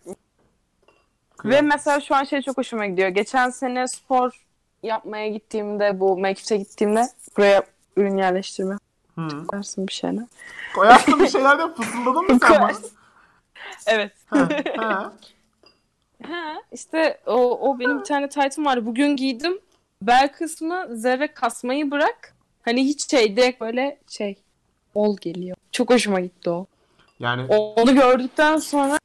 [1.44, 3.08] Ve mesela şu an şey çok hoşuma gidiyor.
[3.08, 4.44] Geçen sene spor
[4.82, 7.62] yapmaya gittiğimde bu Mekif'e gittiğimde buraya
[7.96, 8.74] ürün yerleştirme
[9.14, 9.46] Hı.
[9.46, 10.24] koyarsın bir şeyler.
[10.74, 12.72] Koyarsın bir şeylerden fısıldadın mı sen bana?
[13.86, 14.12] Evet.
[14.26, 15.12] Ha, ha.
[16.28, 18.86] ha, işte o, o benim bir tane taytım vardı.
[18.86, 19.58] Bugün giydim.
[20.02, 22.33] Bel kısmı zerre kasmayı bırak.
[22.64, 24.36] Hani hiç şey direkt böyle şey
[24.94, 25.56] ol geliyor.
[25.72, 26.66] Çok hoşuma gitti o.
[27.18, 28.98] Yani Onu gördükten sonra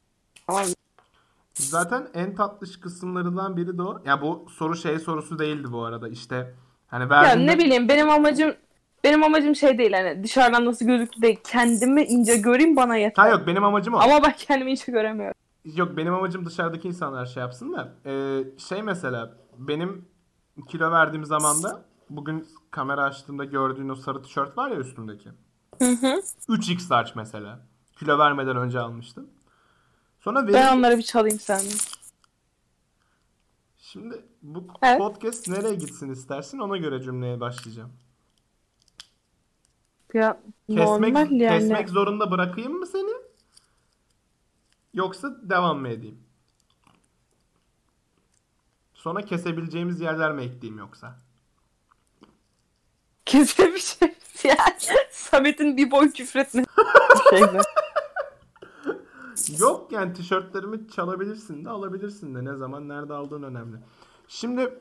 [1.54, 4.02] Zaten en tatlış kısımlarından biri de o.
[4.06, 6.10] Ya bu soru şey sorusu değildi bu arada.
[6.10, 6.54] İşte
[6.88, 7.52] hani Ya verdiğinde...
[7.52, 8.56] ne bileyim benim amacım
[9.04, 11.40] benim amacım şey değil hani dışarıdan nasıl gözüktü değil.
[11.44, 13.24] Kendimi ince göreyim bana yeter.
[13.24, 13.98] Ha yok benim amacım o.
[13.98, 15.36] Ama ben kendimi ince göremiyorum.
[15.66, 17.94] Yok benim amacım dışarıdaki insanlar şey yapsın da.
[18.06, 20.06] Ee, şey mesela benim
[20.70, 25.30] kilo verdiğim zamanda bugün kamera açtığımda gördüğün o sarı tişört var ya üstümdeki.
[25.80, 26.22] Hı hı.
[26.50, 27.66] 3x large mesela.
[28.00, 29.30] Kilo vermeden önce almıştım.
[30.20, 30.80] Sonra Ben benim...
[30.80, 31.78] onları bir çalayım senden.
[33.78, 34.98] Şimdi bu Evet.
[34.98, 37.92] podcast nereye gitsin istersin ona göre cümleye başlayacağım.
[40.14, 41.60] Ya Kesmek, normal yani.
[41.60, 43.12] kesmek zorunda bırakayım mı seni?
[44.94, 46.24] Yoksa devam mı edeyim?
[48.94, 51.20] Sonra kesebileceğimiz yerler mi ekleyeyim yoksa?
[53.30, 54.16] Kese bir şey.
[54.44, 54.56] Ya
[55.12, 56.64] Samet'in bir boy küfretme
[57.30, 57.62] şeydi.
[59.60, 63.78] Yok yani tişörtlerimi çalabilirsin de alabilirsin de ne zaman nerede aldığın önemli.
[64.28, 64.80] Şimdi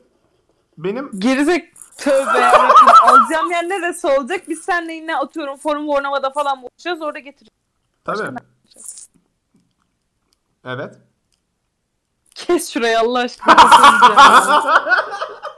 [0.77, 2.87] benim Gerizek tövbe yarabbim.
[3.03, 4.41] Alacağım yer neresi olacak?
[4.49, 7.59] Biz seninle yine atıyorum forum Bornova'da falan buluşacağız orada getireceğiz.
[8.05, 8.35] tabii.
[10.65, 10.95] Evet.
[12.35, 13.55] Kes şurayı Allah aşkına.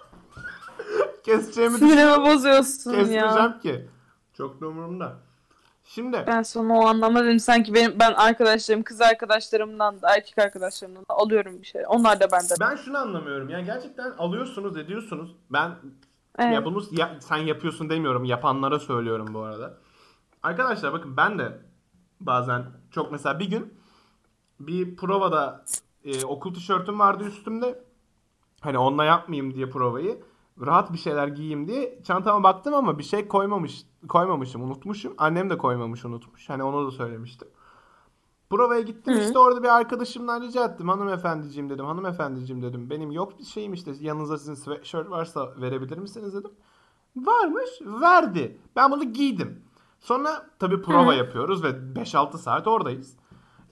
[1.27, 1.37] ya.
[1.37, 2.99] Keseceğimi Sinirimi bozuyorsun ya.
[2.99, 3.89] kesmeyeceğim ki.
[4.33, 5.13] Çok da umurumda.
[5.83, 11.01] Şimdi Ben sana o anlamda dedim sanki benim ben arkadaşlarım, kız arkadaşlarımdan da erkek arkadaşlarımdan
[11.01, 11.81] da alıyorum bir şey.
[11.87, 12.57] Onlar da benden.
[12.59, 13.49] ben şunu anlamıyorum.
[13.49, 15.35] Yani gerçekten alıyorsunuz, ediyorsunuz.
[15.49, 15.71] Ben
[16.39, 16.53] Evet.
[16.53, 18.25] Ya bunu ya- sen yapıyorsun demiyorum.
[18.25, 19.77] Yapanlara söylüyorum bu arada.
[20.43, 21.59] Arkadaşlar bakın ben de
[22.19, 23.73] bazen çok mesela bir gün
[24.59, 25.63] bir provada
[26.03, 27.83] e, okul tişörtüm vardı üstümde.
[28.61, 30.23] Hani onunla yapmayayım diye provayı.
[30.59, 35.13] Rahat bir şeyler giyeyim diye çantama baktım ama bir şey koymamış koymamışım, unutmuşum.
[35.17, 36.49] Annem de koymamış, unutmuş.
[36.49, 37.47] Hani onu da söylemiştim.
[38.49, 39.19] Provaya gittim Hı.
[39.19, 40.89] işte orada bir arkadaşımdan rica ettim.
[40.89, 41.85] Hanımefendiciğim dedim.
[41.85, 42.89] Hanımefendiciğim dedim.
[42.89, 43.91] Benim yok bir şeyim işte.
[43.99, 46.51] Yanınızda sizin sweatshirt varsa verebilir misiniz dedim.
[47.15, 47.69] Varmış.
[47.81, 48.57] Verdi.
[48.75, 49.63] Ben bunu giydim.
[49.99, 51.17] Sonra tabii prova Hı.
[51.17, 53.17] yapıyoruz ve 5-6 saat oradayız.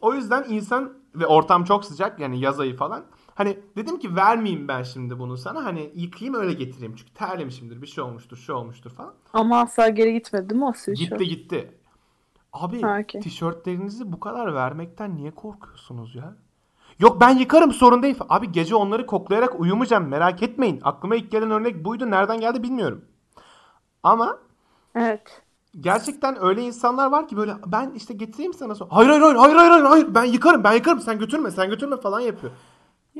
[0.02, 3.06] O yüzden insan ve ortam çok sıcak yani yaz ayı falan.
[3.40, 5.66] Hani dedim ki vermeyeyim ben şimdi bunu sana.
[5.66, 6.96] Hani yıkayayım öyle getireyim.
[6.96, 7.82] Çünkü terlemişimdir.
[7.82, 9.14] Bir şey olmuştur, şu olmuştur falan.
[9.34, 11.20] Ama asla geri gitmedi değil mi o sweatshirt?
[11.20, 11.78] Gitti gitti.
[12.54, 13.22] Abi Ha, okey.
[13.22, 16.36] tişörtlerinizi bu kadar vermekten niye korkuyorsunuz ya?
[17.00, 18.18] Yok ben yıkarım sorun değil.
[18.30, 20.80] Abi gece onları koklayarak uyumayacağım merak etmeyin.
[20.84, 22.12] Aklıma ilk gelen örnek buydu.
[22.12, 23.06] Nereden geldi bilmiyorum.
[24.04, 24.38] Ama
[24.96, 25.42] Evet.
[25.80, 28.90] gerçekten öyle insanlar var ki böyle ben işte getireyim sana sonra.
[28.96, 32.20] Hayır hayır hayır hayır hayır, hayır ben yıkarım ben yıkarım sen götürme sen götürme falan
[32.20, 32.54] yapıyor.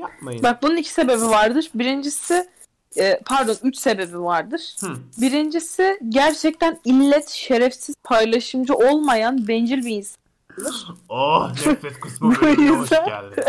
[0.00, 0.42] Yapmayın.
[0.42, 1.70] Bak bunun iki sebebi vardır.
[1.74, 2.48] Birincisi
[2.96, 4.76] e, pardon üç sebebi vardır.
[4.80, 4.96] Hı.
[5.18, 10.20] Birincisi gerçekten illet, şerefsiz, paylaşımcı olmayan bencil bir insan.
[11.08, 13.44] Oh nefret kısmı bölümüne hoş geldin.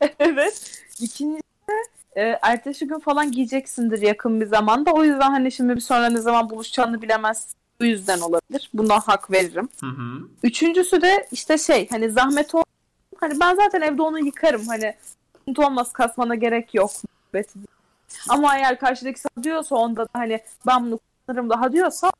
[0.18, 0.82] evet.
[1.00, 1.42] İkincisi
[2.16, 4.92] e, ertesi gün falan giyeceksindir yakın bir zamanda.
[4.92, 7.52] O yüzden hani şimdi bir sonra ne zaman buluşacağını bilemezsin.
[7.80, 8.70] Bu yüzden olabilir.
[8.74, 9.68] Buna hak veririm.
[9.80, 10.28] Hı hı.
[10.42, 12.62] Üçüncüsü de işte şey hani zahmet ol.
[13.20, 14.66] Hani ben zaten evde onu yıkarım.
[14.66, 14.94] Hani
[15.42, 16.90] sıkıntı olmaz kasmana gerek yok.
[18.28, 22.10] Ama eğer karşıdaki sana diyorsa onda da hani ben bunu kullanırım daha diyorsa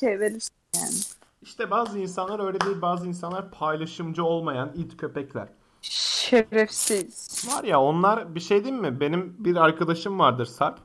[0.00, 0.94] şey verirsin yani.
[1.42, 2.82] İşte bazı insanlar öyle değil.
[2.82, 5.48] Bazı insanlar paylaşımcı olmayan it köpekler.
[5.82, 7.44] Şerefsiz.
[7.48, 9.00] Var ya onlar bir şey değil mi?
[9.00, 10.78] Benim bir arkadaşım vardır Sarp.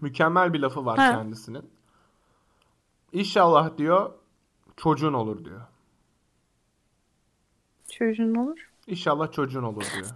[0.00, 1.10] Mükemmel bir lafı var Ha.
[1.10, 1.70] kendisinin.
[3.12, 4.12] İnşallah diyor
[4.76, 5.60] çocuğun olur diyor.
[7.88, 8.70] Çocuğun olur.
[8.86, 10.06] İnşallah çocuğun olur diyor.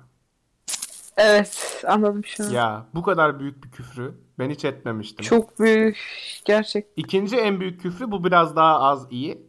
[1.17, 2.51] Evet anladım şu an.
[2.51, 5.25] Ya bu kadar büyük bir küfrü ben hiç etmemiştim.
[5.25, 5.99] Çok büyük.
[6.45, 6.87] Gerçek.
[6.97, 9.47] İkinci en büyük küfrü bu biraz daha az iyi.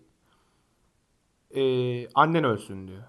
[1.55, 3.03] Ee, annen ölsün diyor.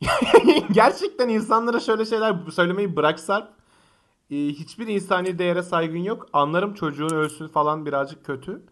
[0.72, 3.48] Gerçekten insanlara şöyle şeyler söylemeyi bıraksak
[4.30, 6.26] e, hiçbir insani değere saygın yok.
[6.32, 8.62] Anlarım çocuğun ölsün falan birazcık kötü.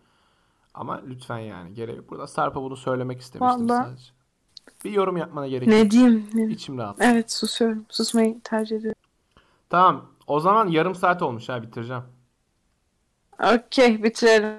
[0.74, 2.10] Ama lütfen yani gerek yok.
[2.10, 3.84] Burada Sarp'a bunu söylemek istemiştim Vallahi.
[3.84, 4.13] sadece.
[4.84, 5.76] Bir yorum yapmana gerek yok.
[5.76, 6.30] Ne diyeyim?
[6.34, 6.96] Ne- İçim rahat.
[7.00, 7.86] Evet susuyorum.
[7.88, 9.00] Susmayı tercih ediyorum.
[9.70, 10.06] Tamam.
[10.26, 12.02] O zaman yarım saat olmuş ha bitireceğim.
[13.54, 14.56] Okey bitirelim.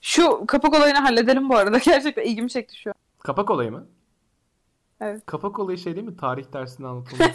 [0.00, 1.78] Şu kapak olayını halledelim bu arada.
[1.84, 2.94] Gerçekten ilgimi çekti şu an.
[3.18, 3.86] Kapak olayı mı?
[5.00, 5.22] Evet.
[5.26, 6.16] Kapak olayı şey değil mi?
[6.16, 7.26] Tarih dersinde anlatılmış.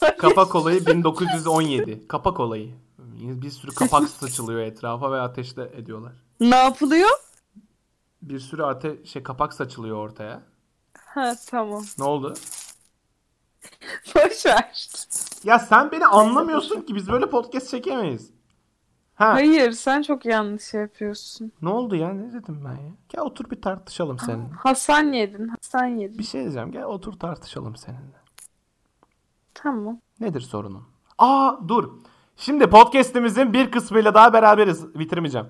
[0.18, 2.08] Kapak olayı 1917.
[2.08, 2.70] Kapak olayı.
[3.20, 6.12] Bir sürü kapak saçılıyor etrafa ve ateşle ediyorlar.
[6.40, 7.08] ne yapılıyor?
[8.22, 10.42] Bir sürü ate şey kapak saçılıyor ortaya.
[11.14, 11.82] Ha tamam.
[11.98, 12.34] Ne oldu?
[14.14, 14.88] Boş ver.
[15.44, 18.30] Ya sen beni anlamıyorsun ki biz böyle podcast çekemeyiz.
[19.14, 21.52] Ha, Hayır sen çok yanlış yapıyorsun.
[21.62, 22.08] ne oldu ya?
[22.12, 22.92] Ne dedim ben ya?
[23.08, 24.54] Gel otur bir tartışalım seninle.
[24.54, 25.48] Hasan yedin.
[25.48, 26.18] Hasan yedin.
[26.18, 26.72] Bir şey diyeceğim.
[26.72, 28.16] Gel otur tartışalım seninle.
[29.54, 29.98] Tamam.
[30.20, 30.82] Nedir sorunun?
[31.18, 31.90] Aa dur.
[32.36, 34.94] Şimdi podcast'imizin bir kısmıyla daha beraberiz.
[34.98, 35.46] Bitirmeyeceğim.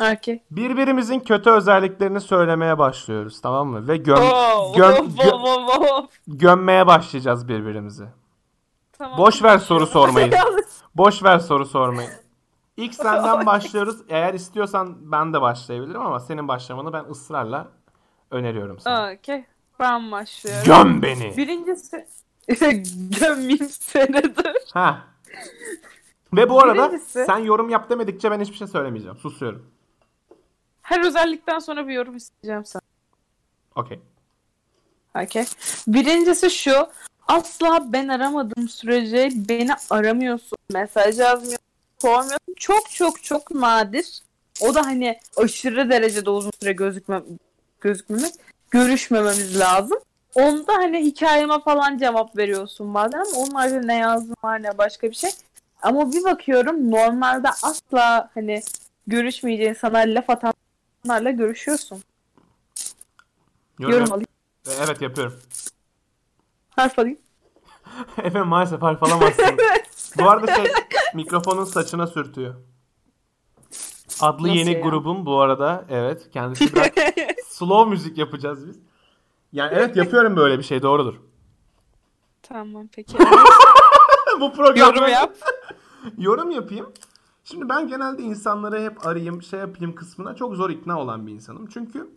[0.00, 0.42] Okey.
[0.50, 3.88] Birbirimizin kötü özelliklerini söylemeye başlıyoruz tamam mı?
[3.88, 6.04] Ve göm, Oo, göm, of, gö- of, of, of.
[6.26, 8.04] gömmeye başlayacağız birbirimizi.
[8.98, 9.18] Tamam.
[9.18, 10.30] Boş ver soru sormayı.
[10.32, 10.66] Yanlış.
[10.94, 12.08] Boş ver soru sormayı.
[12.76, 13.96] İlk senden başlıyoruz.
[14.08, 17.68] Eğer istiyorsan ben de başlayabilirim ama senin başlamanı ben ısrarla
[18.30, 19.12] öneriyorum sana.
[19.12, 19.44] Okey.
[19.80, 20.62] Ben başlıyorum.
[20.66, 21.36] Göm beni.
[21.36, 22.06] Birincisi
[23.20, 24.54] gömeyim seni dur.
[24.74, 24.98] Ha.
[26.32, 29.16] Ve bu arada Birincisi- sen yorum yap demedikçe ben hiçbir şey söylemeyeceğim.
[29.16, 29.66] Susuyorum.
[30.88, 32.82] Her özellikten sonra bir yorum isteyeceğim sana.
[33.74, 34.00] Okey.
[35.14, 35.44] Okey.
[35.86, 36.88] Birincisi şu.
[37.28, 40.58] Asla ben aramadığım sürece beni aramıyorsun.
[40.72, 41.64] Mesaj yazmıyorsun.
[42.02, 42.54] Sormuyorsun.
[42.56, 44.22] Çok çok çok nadir.
[44.60, 47.24] O da hani aşırı derecede uzun süre gözükmem
[47.80, 48.32] gözükmemek.
[48.70, 49.98] Görüşmememiz lazım.
[50.34, 55.16] Onda hani hikayeme falan cevap veriyorsun bazen onun haricinde ne yazdın var ne başka bir
[55.16, 55.30] şey.
[55.82, 58.62] Ama bir bakıyorum normalde asla hani
[59.06, 60.30] görüşmeyeceğin sana laf
[61.08, 62.02] atanlarla görüşüyorsun.
[63.78, 64.26] Yorum, Yorum alayım.
[64.80, 65.34] Evet yapıyorum.
[66.70, 67.18] Harf alayım.
[68.18, 69.44] Efendim maalesef harf alamazsın.
[70.18, 70.72] bu arada şey
[71.14, 72.54] mikrofonun saçına sürtüyor.
[74.20, 74.80] Adlı Nasıl yeni ya?
[74.80, 75.84] grubum bu arada.
[75.90, 76.86] Evet kendisi biraz
[77.48, 78.76] slow müzik yapacağız biz.
[79.52, 81.14] Yani evet yapıyorum böyle bir şey doğrudur.
[82.42, 83.18] Tamam peki.
[84.40, 85.36] bu program Yorum yap.
[86.18, 86.92] Yorum yapayım.
[87.50, 91.66] Şimdi ben genelde insanları hep arayayım, şey yapayım kısmına çok zor ikna olan bir insanım.
[91.66, 92.14] Çünkü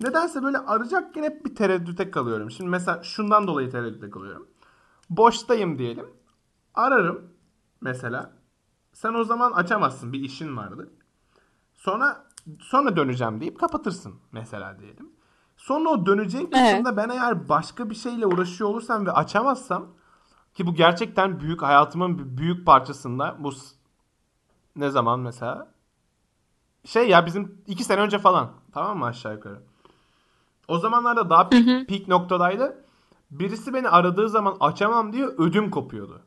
[0.00, 2.50] nedense böyle arayacakken hep bir tereddüte kalıyorum.
[2.50, 4.46] Şimdi mesela şundan dolayı tereddüte kalıyorum.
[5.10, 6.06] Boştayım diyelim.
[6.74, 7.24] Ararım
[7.80, 8.32] mesela.
[8.92, 10.12] Sen o zaman açamazsın.
[10.12, 10.90] Bir işin vardı.
[11.74, 12.26] Sonra
[12.60, 15.10] sonra döneceğim deyip kapatırsın mesela diyelim.
[15.56, 19.86] Sonra o döneceğin kısımda ben eğer başka bir şeyle uğraşıyor olursam ve açamazsam
[20.54, 23.52] ki bu gerçekten büyük hayatımın bir büyük parçasında bu
[24.76, 25.72] ne zaman mesela
[26.84, 29.62] şey ya bizim iki sene önce falan tamam mı aşağı yukarı.
[30.68, 32.84] O zamanlarda daha peak, peak noktadaydı.
[33.30, 36.22] Birisi beni aradığı zaman açamam diye ödüm kopuyordu.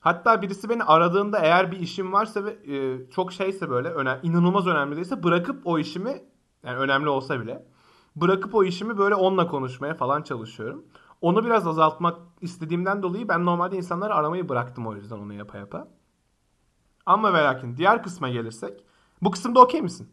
[0.00, 4.66] Hatta birisi beni aradığında eğer bir işim varsa ve e, çok şeyse böyle önem, inanılmaz
[4.66, 6.22] önemli değilse bırakıp o işimi
[6.64, 7.66] yani önemli olsa bile
[8.16, 10.84] bırakıp o işimi böyle onunla konuşmaya falan çalışıyorum.
[11.20, 15.88] Onu biraz azaltmak istediğimden dolayı ben normalde insanları aramayı bıraktım o yüzden onu yapa yapa.
[17.08, 18.84] Ama ve lakin diğer kısma gelirsek
[19.22, 20.08] bu kısımda okey misin?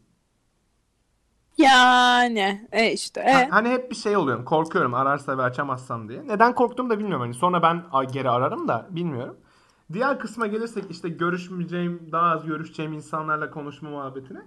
[1.58, 3.32] Yani e işte e.
[3.32, 4.44] Ha- Hani hep bir şey oluyorum.
[4.44, 6.26] Korkuyorum ararsa ve açamazsam diye.
[6.28, 7.22] Neden korktuğumu da bilmiyorum.
[7.22, 9.36] Hani sonra ben geri ararım da bilmiyorum.
[9.92, 14.42] Diğer kısma gelirsek işte görüşmeyeceğim, daha az görüşeceğim insanlarla konuşma muhabbetine.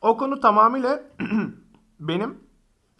[0.00, 1.02] O konu tamamıyla
[2.00, 2.38] benim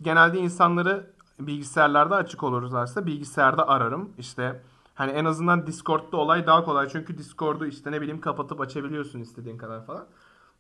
[0.03, 4.13] genelde insanları bilgisayarlarda açık olurlarsa bilgisayarda ararım.
[4.19, 4.63] İşte
[4.95, 6.89] hani en azından Discord'da olay daha kolay.
[6.89, 10.07] Çünkü Discord'u işte ne bileyim kapatıp açabiliyorsun istediğin kadar falan.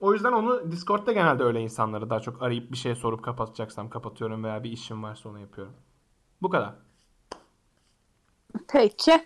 [0.00, 4.44] O yüzden onu Discord'da genelde öyle insanları daha çok arayıp bir şey sorup kapatacaksam kapatıyorum
[4.44, 5.74] veya bir işim varsa onu yapıyorum.
[6.42, 6.74] Bu kadar.
[8.68, 9.24] Peki.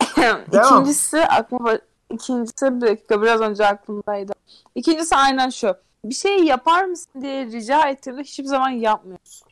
[0.52, 1.78] İkincisi aklıma
[2.10, 4.32] ikincisi bir dakika biraz önce aklımdaydı.
[4.74, 5.76] İkincisi aynen şu.
[6.04, 9.48] Bir şey yapar mısın diye rica ettiğimde hiçbir zaman yapmıyorsun.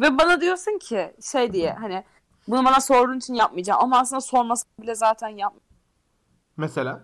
[0.00, 2.04] Ve bana diyorsun ki şey diye hani
[2.48, 5.54] bunu bana sorduğun için yapmayacağım ama aslında sormasam bile zaten yap.
[6.56, 7.00] Mesela?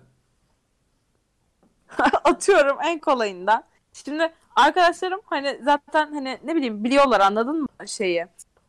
[2.25, 3.65] Atıyorum en kolayından.
[3.93, 8.27] Şimdi arkadaşlarım hani zaten hani ne bileyim biliyorlar anladın mı şeyi.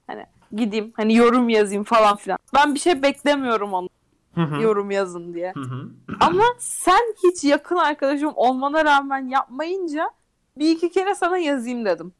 [0.07, 2.37] Hani gideyim hani yorum yazayım falan filan.
[2.53, 3.89] Ben bir şey beklemiyorum onu
[4.61, 5.53] yorum yazın diye.
[6.19, 10.11] Ama sen hiç yakın arkadaşım olmana rağmen yapmayınca
[10.57, 12.13] bir iki kere sana yazayım dedim.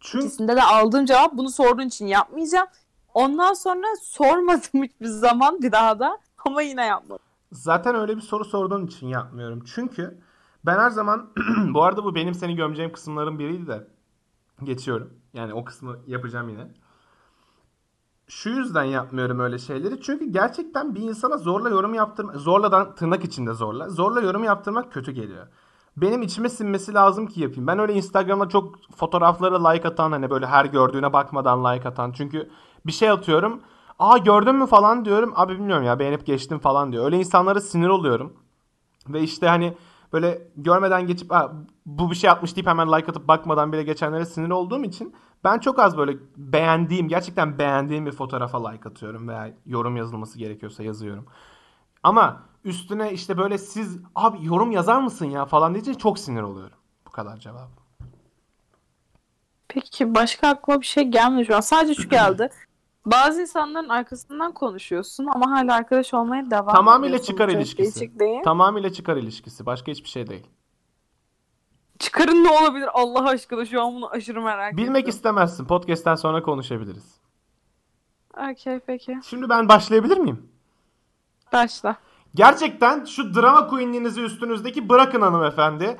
[0.00, 2.66] Çünkü İkisinde de aldığım cevap bunu sorduğun için yapmayacağım.
[3.14, 7.24] Ondan sonra sormadım hiçbir zaman bir daha da ama yine yapmadım.
[7.52, 9.62] Zaten öyle bir soru sorduğun için yapmıyorum.
[9.74, 10.18] Çünkü
[10.66, 11.30] ben her zaman
[11.74, 13.86] bu arada bu benim seni gömeceğim kısımların biriydi de
[14.64, 15.10] geçiyorum.
[15.34, 16.68] Yani o kısmı yapacağım yine.
[18.28, 20.00] Şu yüzden yapmıyorum öyle şeyleri.
[20.00, 25.12] Çünkü gerçekten bir insana zorla yorum yaptırmak, zorladan tırnak içinde zorla, zorla yorum yaptırmak kötü
[25.12, 25.46] geliyor.
[25.96, 27.66] Benim içime sinmesi lazım ki yapayım.
[27.66, 32.12] Ben öyle Instagram'da çok fotoğraflara like atan hani böyle her gördüğüne bakmadan like atan.
[32.12, 32.50] Çünkü
[32.86, 33.60] bir şey atıyorum.
[33.98, 35.32] Aa gördün mü falan diyorum.
[35.36, 37.04] Abi bilmiyorum ya beğenip geçtim falan diyor.
[37.04, 38.32] Öyle insanlara sinir oluyorum.
[39.08, 39.74] Ve işte hani
[40.12, 41.52] böyle görmeden geçip "Aa,
[41.86, 45.14] bu bir şey atmış deyip hemen like atıp bakmadan bile geçenlere sinir olduğum için
[45.44, 50.82] ben çok az böyle beğendiğim, gerçekten beğendiğim bir fotoğrafa like atıyorum veya yorum yazılması gerekiyorsa
[50.82, 51.26] yazıyorum.
[52.02, 56.76] Ama üstüne işte böyle siz abi yorum yazar mısın ya falan deyince çok sinir oluyorum.
[57.06, 57.68] Bu kadar cevap.
[59.68, 61.60] Peki başka aklıma bir şey gelmiyor şu an.
[61.60, 62.50] Sadece şu geldi.
[63.06, 67.32] Bazı insanların arkasından konuşuyorsun ama hala arkadaş olmaya devam Tamamıyla ediyorsun.
[67.32, 68.00] çıkar Çok ilişkisi.
[68.00, 68.42] değişik değil.
[68.44, 69.66] Tamamıyla çıkar ilişkisi.
[69.66, 70.46] Başka hiçbir şey değil.
[71.98, 75.10] Çıkarın ne olabilir Allah aşkına şu an bunu aşırı merak Bilmek ettim.
[75.10, 75.64] istemezsin.
[75.66, 77.20] Podcast'ten sonra konuşabiliriz.
[78.50, 79.18] Okey peki.
[79.24, 80.48] Şimdi ben başlayabilir miyim?
[81.52, 81.96] Başla.
[82.34, 85.96] Gerçekten şu drama queenliğinizi üstünüzdeki bırakın hanımefendi.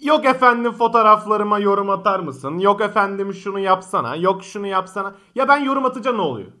[0.00, 2.58] Yok efendim fotoğraflarıma yorum atar mısın?
[2.58, 4.16] Yok efendim şunu yapsana.
[4.16, 5.14] Yok şunu yapsana.
[5.34, 6.52] Ya ben yorum atınca ne oluyor?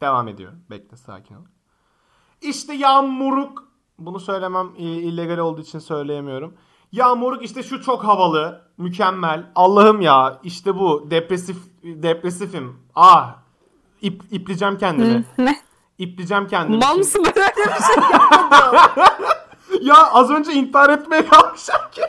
[0.00, 0.52] Devam ediyor.
[0.70, 1.40] Bekle sakin ol.
[2.40, 3.64] İşte ya moruk.
[3.98, 6.54] Bunu söylemem illegal olduğu için söyleyemiyorum.
[6.92, 8.64] Ya moruk işte şu çok havalı.
[8.78, 9.50] Mükemmel.
[9.54, 11.10] Allah'ım ya işte bu.
[11.10, 12.78] Depresif depresifim.
[12.94, 13.36] Ah.
[14.00, 15.24] İp, ipleyeceğim kendimi.
[15.38, 15.56] Ne?
[15.98, 16.78] İpleyeceğim kendimi.
[16.78, 19.33] Mal mısın ben öyle bir şey yapmadım.
[19.80, 22.02] Ya az önce intihar etmeye kalmışım ki.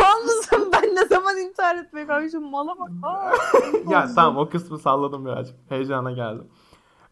[0.00, 2.90] Mal mısın ben ne zaman intihar etmeye kalkmışım mala bak.
[3.02, 3.32] Aa,
[3.90, 5.56] ya tamam o kısmı salladım birazcık.
[5.68, 6.46] Heyecana geldim.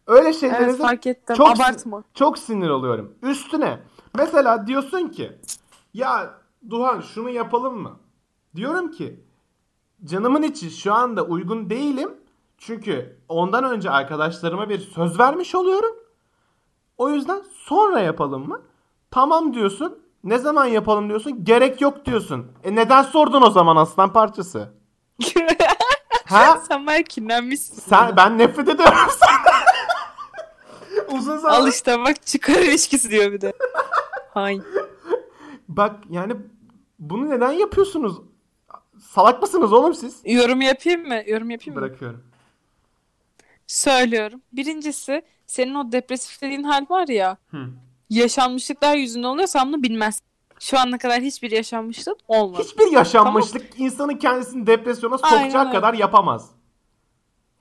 [0.06, 1.36] Öyle Evet şeylere fark ettim.
[1.36, 2.02] çok, Abartma.
[2.14, 3.14] çok sinir oluyorum.
[3.22, 3.80] Üstüne
[4.16, 5.32] mesela diyorsun ki
[5.94, 6.34] ya
[6.70, 7.92] Duhan şunu yapalım mı?
[8.56, 9.20] Diyorum ki
[10.04, 12.14] canımın içi şu anda uygun değilim.
[12.58, 15.96] Çünkü ondan önce arkadaşlarıma bir söz vermiş oluyorum.
[16.98, 18.60] O yüzden sonra yapalım mı?
[19.14, 19.98] Tamam diyorsun.
[20.24, 21.44] Ne zaman yapalım diyorsun.
[21.44, 22.52] Gerek yok diyorsun.
[22.64, 24.74] E neden sordun o zaman aslan parçası?
[26.24, 26.60] ha?
[26.68, 27.80] Sen bayağı kinlenmişsin.
[27.80, 29.64] Sen ben nefret ediyorum senden.
[31.18, 31.60] Uzun zaman.
[31.60, 33.52] Al işte bak çıkar ilişkisi diyor bir de.
[34.34, 34.60] Hay.
[35.68, 36.36] Bak yani
[36.98, 38.16] bunu neden yapıyorsunuz?
[39.00, 40.20] Salak mısınız oğlum siz?
[40.24, 41.22] Yorum yapayım mı?
[41.26, 41.86] Yorum yapayım mı?
[41.86, 42.24] Bırakıyorum.
[43.66, 44.40] Söylüyorum.
[44.52, 47.66] Birincisi senin o depresif dediğin hal var ya Hı.
[48.10, 50.24] Yaşanmışlıklar yüzünden oluyor sen bunu bilmezsin.
[50.60, 52.62] Şu ana kadar hiçbir yaşanmışlık olmadı.
[52.62, 55.76] Hiçbir yaşanmışlık insanın kendisini depresyona Aynen sokacak öyle.
[55.76, 56.50] kadar yapamaz.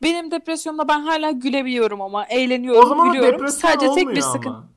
[0.02, 3.34] Benim depresyonda ben hala gülebiliyorum ama eğleniyorum, O zaman gülüyorum.
[3.40, 4.32] depresyon Sadece tek bir ama.
[4.32, 4.74] sıkıntı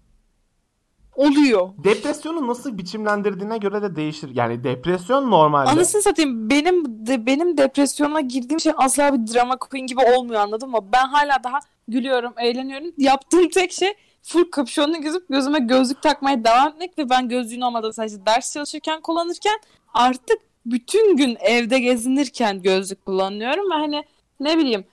[1.16, 1.68] oluyor.
[1.84, 4.30] Depresyonu nasıl biçimlendirdiğine göre de değişir.
[4.34, 5.70] Yani depresyon normalde.
[5.70, 10.70] Anasını satayım benim de, benim depresyona girdiğim şey asla bir drama queen gibi olmuyor anladın
[10.70, 10.78] mı?
[10.92, 12.92] Ben hala daha gülüyorum, eğleniyorum.
[12.98, 13.94] Yaptığım tek şey
[14.26, 19.00] full kapşonlu gezip gözüme gözlük takmaya devam etmek ve ben gözlüğün olmadan sadece ders çalışırken
[19.00, 19.60] kullanırken
[19.94, 24.04] artık bütün gün evde gezinirken gözlük kullanıyorum ve hani
[24.40, 24.84] ne bileyim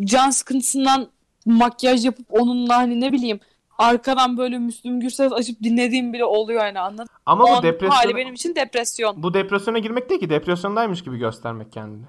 [0.00, 1.08] can sıkıntısından
[1.46, 3.40] makyaj yapıp onunla hani ne bileyim
[3.78, 7.06] arkadan böyle Müslüm Gürses açıp dinlediğim bile oluyor yani anladın?
[7.26, 9.22] Ama bu depresyon hali benim için depresyon.
[9.22, 12.06] bu depresyona girmek değil ki depresyondaymış gibi göstermek kendini.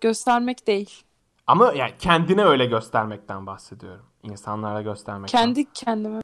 [0.00, 1.02] Göstermek değil.
[1.48, 4.04] Ama yani kendine öyle göstermekten bahsediyorum.
[4.22, 5.40] İnsanlara göstermekten.
[5.40, 6.20] Kendi kendime.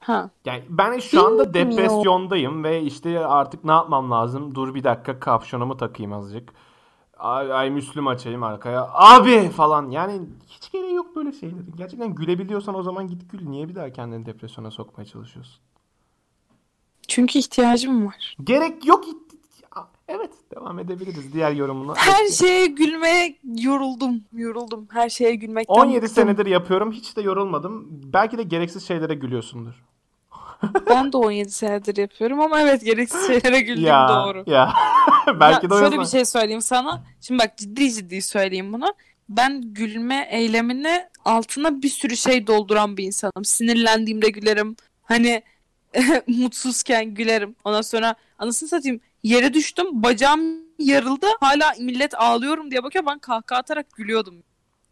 [0.00, 0.30] Ha.
[0.44, 4.54] Yani ben şu anda depresyondayım ve işte artık ne yapmam lazım?
[4.54, 6.52] Dur bir dakika kapşonumu takayım azıcık.
[7.18, 8.88] Ay, ay Müslüm açayım arkaya.
[8.92, 9.90] Abi falan.
[9.90, 11.74] Yani hiç gereği yok böyle şeylerin.
[11.76, 13.48] Gerçekten gülebiliyorsan o zaman git gül.
[13.48, 15.60] Niye bir daha kendini depresyona sokmaya çalışıyorsun?
[17.08, 18.36] Çünkü ihtiyacım var.
[18.44, 19.04] Gerek yok.
[20.08, 21.94] Evet devam edebiliriz diğer yorumuna.
[21.96, 24.20] Her şeye gülmeye yoruldum.
[24.32, 24.88] Yoruldum.
[24.92, 26.14] Her şeye gülmekten 17 bıktım.
[26.14, 26.92] senedir yapıyorum.
[26.92, 27.88] Hiç de yorulmadım.
[27.90, 29.74] Belki de gereksiz şeylere gülüyorsundur.
[30.90, 34.44] Ben de 17 senedir yapıyorum ama evet gereksiz şeylere güldüğüm Ya doğru.
[34.46, 34.72] ya.
[35.40, 37.04] Belki Ya de şöyle bir şey söyleyeyim sana.
[37.20, 38.94] Şimdi bak ciddi ciddi söyleyeyim bunu.
[39.28, 43.44] Ben gülme eylemini altına bir sürü şey dolduran bir insanım.
[43.44, 44.76] Sinirlendiğimde gülerim.
[45.02, 45.42] Hani
[46.26, 47.56] mutsuzken gülerim.
[47.64, 49.86] Ondan sonra anasını satayım yere düştüm.
[49.92, 50.40] Bacağım
[50.78, 51.26] yarıldı.
[51.40, 53.06] Hala millet ağlıyorum diye bakıyor.
[53.06, 54.34] Ben kahkaha atarak gülüyordum.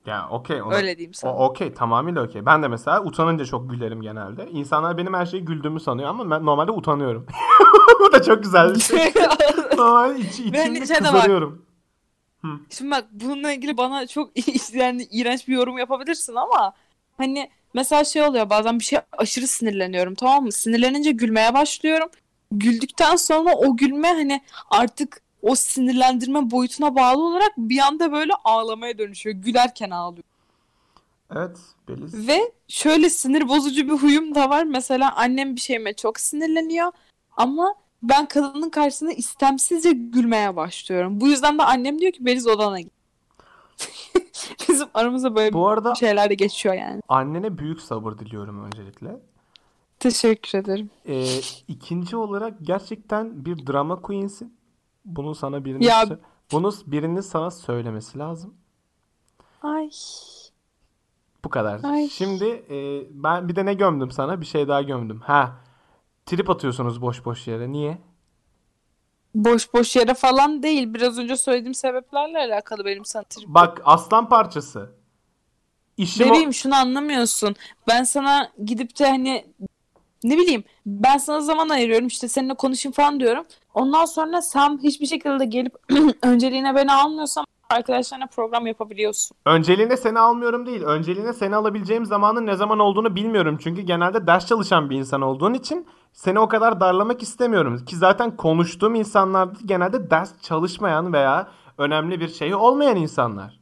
[0.06, 0.60] Ya okey.
[0.70, 1.36] Öyle diyeyim sana.
[1.36, 2.46] Okey tamamıyla okey.
[2.46, 4.48] Ben de mesela utanınca çok gülerim genelde.
[4.50, 7.26] İnsanlar benim her şeyi güldüğümü sanıyor ama ben normalde utanıyorum.
[8.00, 8.98] Bu da çok güzel bir şey.
[9.76, 11.66] Normalde içi, Ben içimde şey kızarıyorum.
[12.70, 14.30] Şimdi bak bununla ilgili bana çok
[14.72, 16.72] yani iğrenç bir yorum yapabilirsin ama
[17.16, 20.52] hani mesela şey oluyor bazen bir şey aşırı sinirleniyorum tamam mı?
[20.52, 22.08] Sinirlenince gülmeye başlıyorum.
[22.52, 24.40] Güldükten sonra o gülme hani
[24.70, 29.36] artık o sinirlendirme boyutuna bağlı olarak bir anda böyle ağlamaya dönüşüyor.
[29.36, 30.30] Gülerken ağlıyorum.
[31.36, 32.28] Evet Beliz.
[32.28, 34.64] Ve şöyle sinir bozucu bir huyum da var.
[34.64, 36.92] Mesela annem bir şeyime çok sinirleniyor
[37.36, 41.20] ama ben kadının karşısında istemsizce gülmeye başlıyorum.
[41.20, 42.92] Bu yüzden de annem diyor ki Beliz odana git.
[44.68, 47.00] Bizim aramızda böyle Bu arada şeyler de geçiyor yani.
[47.08, 49.16] annene büyük sabır diliyorum öncelikle.
[50.00, 50.90] Teşekkür ederim.
[51.08, 51.38] Ee,
[51.68, 54.56] ikinci olarak gerçekten bir drama queen'sin.
[55.04, 56.18] Bunu sana birinin Ya- sö-
[56.52, 58.54] bunu birinin sana söylemesi lazım.
[59.62, 59.90] Ay.
[61.44, 61.80] Bu kadar.
[61.84, 62.08] Ay.
[62.08, 64.40] Şimdi e, ben bir de ne gömdüm sana?
[64.40, 65.20] Bir şey daha gömdüm.
[65.20, 65.60] Ha.
[66.26, 67.72] Trip atıyorsunuz boş boş yere.
[67.72, 67.98] Niye?
[69.34, 70.94] Boş boş yere falan değil.
[70.94, 73.48] Biraz önce söylediğim sebeplerle alakalı benim sana trip.
[73.48, 74.92] Bak aslan parçası.
[75.96, 77.54] İşim o- Bebeğim şunu anlamıyorsun.
[77.88, 79.46] Ben sana gidip de hani
[80.24, 83.44] ne bileyim ben sana zaman ayırıyorum işte seninle konuşayım falan diyorum.
[83.74, 85.74] Ondan sonra sen hiçbir şekilde gelip
[86.22, 89.36] önceliğine beni almıyorsan arkadaşlarına program yapabiliyorsun.
[89.46, 90.82] Önceliğine seni almıyorum değil.
[90.82, 93.58] Önceliğine seni alabileceğim zamanın ne zaman olduğunu bilmiyorum.
[93.62, 97.84] Çünkü genelde ders çalışan bir insan olduğun için seni o kadar darlamak istemiyorum.
[97.84, 101.48] Ki zaten konuştuğum insanlar genelde ders çalışmayan veya
[101.78, 103.60] önemli bir şeyi olmayan insanlar.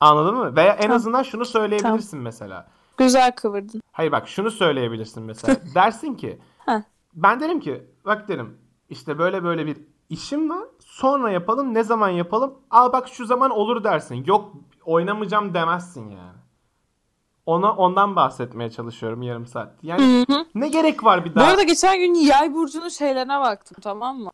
[0.00, 0.56] Anladın mı?
[0.56, 0.96] Veya en Tamam.
[0.96, 2.66] azından şunu söyleyebilirsin mesela.
[2.96, 3.80] Güzel kıvırdın.
[3.92, 5.56] Hayır bak şunu söyleyebilirsin mesela.
[5.74, 6.38] Dersin ki
[7.14, 8.58] ben derim ki bak derim
[8.90, 9.76] işte böyle böyle bir
[10.08, 10.64] işim var.
[10.80, 11.74] Sonra yapalım.
[11.74, 12.54] Ne zaman yapalım?
[12.70, 14.24] Aa bak şu zaman olur dersin.
[14.26, 14.52] Yok
[14.84, 16.38] oynamayacağım demezsin yani.
[17.46, 19.72] Ona ondan bahsetmeye çalışıyorum yarım saat.
[19.82, 20.46] Yani Hı hı.
[20.54, 21.48] ne gerek var bir Bu daha?
[21.50, 24.30] arada geçen gün Yay burcunun şeylerine baktım tamam mı?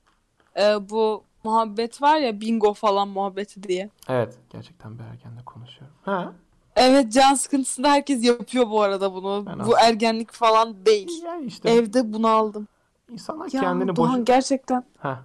[0.56, 3.90] Ee, bu muhabbet var ya bingo falan muhabbeti diye.
[4.08, 5.96] Evet, gerçekten bir ergenle konuşuyorum.
[6.04, 6.32] Ha?
[6.80, 9.44] Evet can sıkıntısında herkes yapıyor bu arada bunu.
[9.46, 11.22] Ben bu aslında- ergenlik falan değil.
[11.24, 12.68] Yani işte Evde bunu aldım.
[13.10, 14.26] insanlar Ya kendini Doğan boş...
[14.26, 15.20] gerçekten Ha.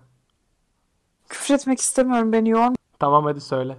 [1.29, 2.75] küfretmek istemiyorum beni yorma.
[2.99, 3.77] Tamam hadi söyle.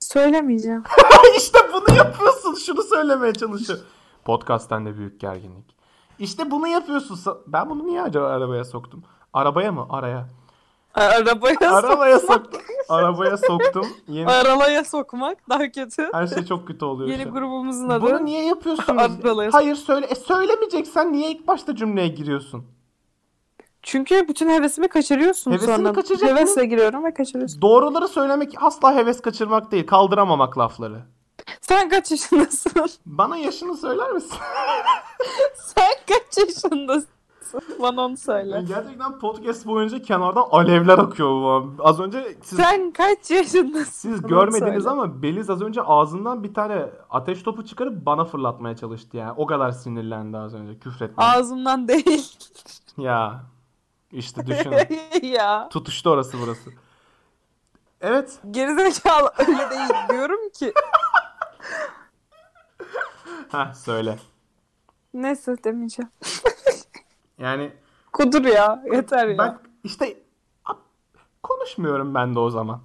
[0.00, 0.82] Söylemeyeceğim.
[1.38, 2.54] işte bunu yapıyorsun.
[2.54, 3.78] Şunu söylemeye çalışıyor.
[4.24, 5.76] Podcast'ten de büyük gerginlik.
[6.18, 7.18] İşte bunu yapıyorsun.
[7.46, 9.04] Ben bunu niye ara- arabaya soktum?
[9.32, 9.86] Arabaya mı?
[9.90, 10.28] Araya.
[10.98, 12.60] Arabaya Arabaya soktum.
[12.88, 13.86] Arabaya soktum.
[14.08, 14.28] Yeni...
[14.30, 16.08] Aralaya sokmak daha kötü.
[16.12, 17.32] Her şey çok kötü oluyor Yeni an.
[17.32, 18.02] grubumuzun adı.
[18.02, 19.02] Bunu niye yapıyorsunuz?
[19.24, 20.06] Aralaya Hayır söyle.
[20.06, 22.66] E söylemeyeceksen niye ilk başta cümleye giriyorsun?
[23.82, 25.92] Çünkü bütün hevesimi kaçırıyorsun Hevesini sonra.
[25.92, 27.62] kaçıracak Hevesle giriyorum ve kaçırıyorsun.
[27.62, 29.86] Doğruları söylemek asla heves kaçırmak değil.
[29.86, 31.00] Kaldıramamak lafları.
[31.60, 32.72] Sen kaç yaşındasın?
[33.06, 34.38] Bana yaşını söyler misin?
[35.54, 37.08] Sen kaç yaşındasın?
[37.82, 38.50] Bana onu söyle.
[38.54, 41.28] Yani gerçekten podcast boyunca kenardan alevler akıyor.
[41.30, 41.74] bu an.
[41.78, 43.90] Az önce siz, Sen kaç yaşındasın?
[43.92, 44.88] siz Bana görmediniz söyle.
[44.90, 49.32] ama Beliz az önce ağzından bir tane ateş topu çıkarıp bana fırlatmaya çalıştı yani.
[49.36, 51.30] O kadar sinirlendi az önce küfretmeye.
[51.30, 52.36] Ağzımdan değil.
[52.98, 53.42] Ya
[54.12, 54.72] işte düşün.
[55.22, 55.68] ya.
[55.68, 56.70] Tutuştu orası burası.
[58.00, 58.38] Evet.
[58.50, 60.72] Gerizekalı öyle değil diyorum ki.
[63.48, 64.18] Ha söyle.
[65.14, 66.10] Neyse demeyeceğim.
[67.38, 67.72] Yani
[68.12, 68.84] Kudur ya.
[68.92, 69.38] Yeter ya.
[69.38, 70.22] bak işte
[71.42, 72.80] konuşmuyorum ben de o zaman.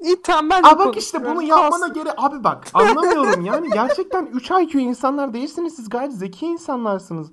[0.00, 4.26] İyi tamam ben de Aa bak işte bunu yapmana gerek abi bak anlamıyorum yani gerçekten
[4.26, 7.32] 3 IQ insanlar değilsiniz siz gayet zeki insanlarsınız.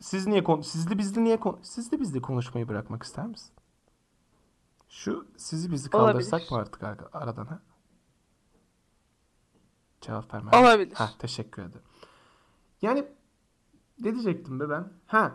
[0.00, 3.52] Siz niye kon sizli bizli niye kon sizli bizli konuşmayı bırakmak ister misin?
[4.88, 6.52] Şu sizi bizi kaldırsak Olabilir.
[6.52, 7.58] mı artık ar- aradan ha?
[10.00, 10.50] Cevap verme.
[10.56, 10.94] Olabilir.
[10.94, 11.82] Ha teşekkür ederim.
[12.82, 13.04] Yani
[14.00, 14.84] ne diyecektim be ben?
[15.06, 15.32] Ha.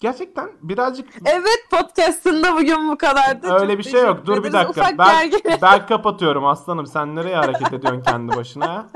[0.00, 3.52] Gerçekten birazcık Evet podcastında bugün bu kadardı.
[3.52, 4.26] Öyle Çok bir şey yok.
[4.26, 4.90] Dur bir dakika.
[4.98, 5.32] Ben,
[5.62, 6.86] ben kapatıyorum aslanım.
[6.86, 8.68] Sen nereye hareket ediyorsun kendi başına?
[8.74, 8.86] ha?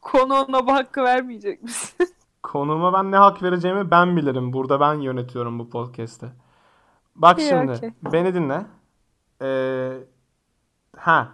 [0.00, 2.08] Konuğuna bu hakkı vermeyecek misin?
[2.42, 4.52] Konuma ben ne hak vereceğimi ben bilirim.
[4.52, 6.32] Burada ben yönetiyorum bu podcast'ı.
[7.16, 7.72] Bak İyi, şimdi.
[7.72, 7.90] okey.
[8.02, 8.66] Beni dinle.
[9.42, 9.92] Ee,
[10.96, 11.28] ha.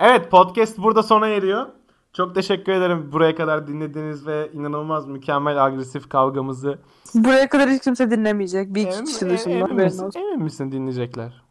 [0.00, 1.66] Evet podcast burada sona eriyor.
[2.12, 6.78] Çok teşekkür ederim buraya kadar dinlediğiniz ve inanılmaz mükemmel agresif kavgamızı.
[7.14, 8.74] Buraya kadar hiç kimse dinlemeyecek.
[8.74, 11.42] Bir iki Emin, kişi dışında emin, misin, emin misin dinleyecekler?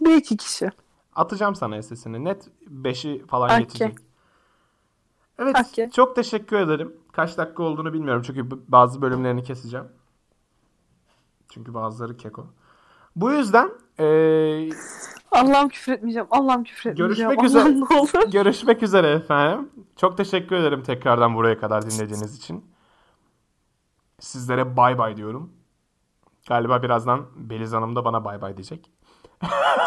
[0.00, 0.70] Bir iki kişi.
[1.14, 2.24] Atacağım sana sesini.
[2.24, 3.58] Net 5'i falan Okey.
[3.58, 3.94] geçecek.
[5.38, 5.90] Evet, Okey.
[5.90, 6.96] çok teşekkür ederim.
[7.12, 9.86] Kaç dakika olduğunu bilmiyorum çünkü bazı bölümlerini keseceğim.
[11.48, 12.46] Çünkü bazıları keko.
[13.16, 14.68] Bu yüzden eee,
[15.32, 16.28] Allah'ım küfür etmeyeceğim.
[16.30, 17.30] Allah'ım küfür etmeyeceğim.
[17.30, 17.62] Görüşmek üzere.
[17.62, 18.30] Allah'ım ne olur.
[18.32, 19.70] görüşmek üzere efendim.
[19.96, 22.64] Çok teşekkür ederim tekrardan buraya kadar dinlediğiniz için.
[24.20, 25.52] Sizlere bay bay diyorum.
[26.48, 28.90] Galiba birazdan Beliz Hanım da bana bay bay diyecek.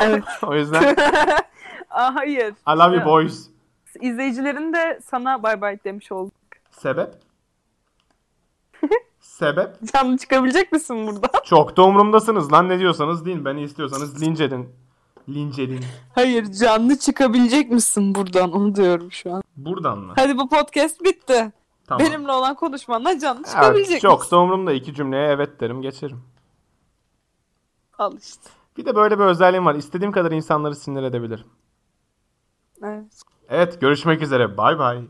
[0.01, 0.23] Evet.
[0.43, 0.95] O yüzden
[1.89, 2.53] Aa, hayır.
[2.67, 3.49] I love you boys.
[4.01, 6.31] İzleyicilerin de sana bay bay demiş oldu.
[6.71, 7.15] Sebep?
[9.19, 9.93] Sebep?
[9.93, 11.27] Canlı çıkabilecek misin burada?
[11.45, 13.45] Çok da umurumdasınız lan ne diyorsanız deyin.
[13.45, 14.69] Beni istiyorsanız linç edin.
[15.33, 15.79] Linç edin.
[16.15, 19.43] Hayır canlı çıkabilecek misin buradan onu diyorum şu an.
[19.57, 20.13] Buradan mı?
[20.15, 21.51] Hadi bu podcast bitti.
[21.87, 22.05] Tamam.
[22.07, 24.35] Benimle olan konuşmanla canlı Evet, çıkabilecek çok misin?
[24.35, 24.73] da umurumda.
[24.73, 26.21] iki cümleye evet derim geçerim.
[27.97, 28.49] Al işte.
[28.77, 29.75] Bir de böyle bir özelliğim var.
[29.75, 31.45] İstediğim kadar insanları sinir edebilirim.
[32.83, 33.21] Evet.
[33.49, 34.57] Evet görüşmek üzere.
[34.57, 35.01] Bay bay.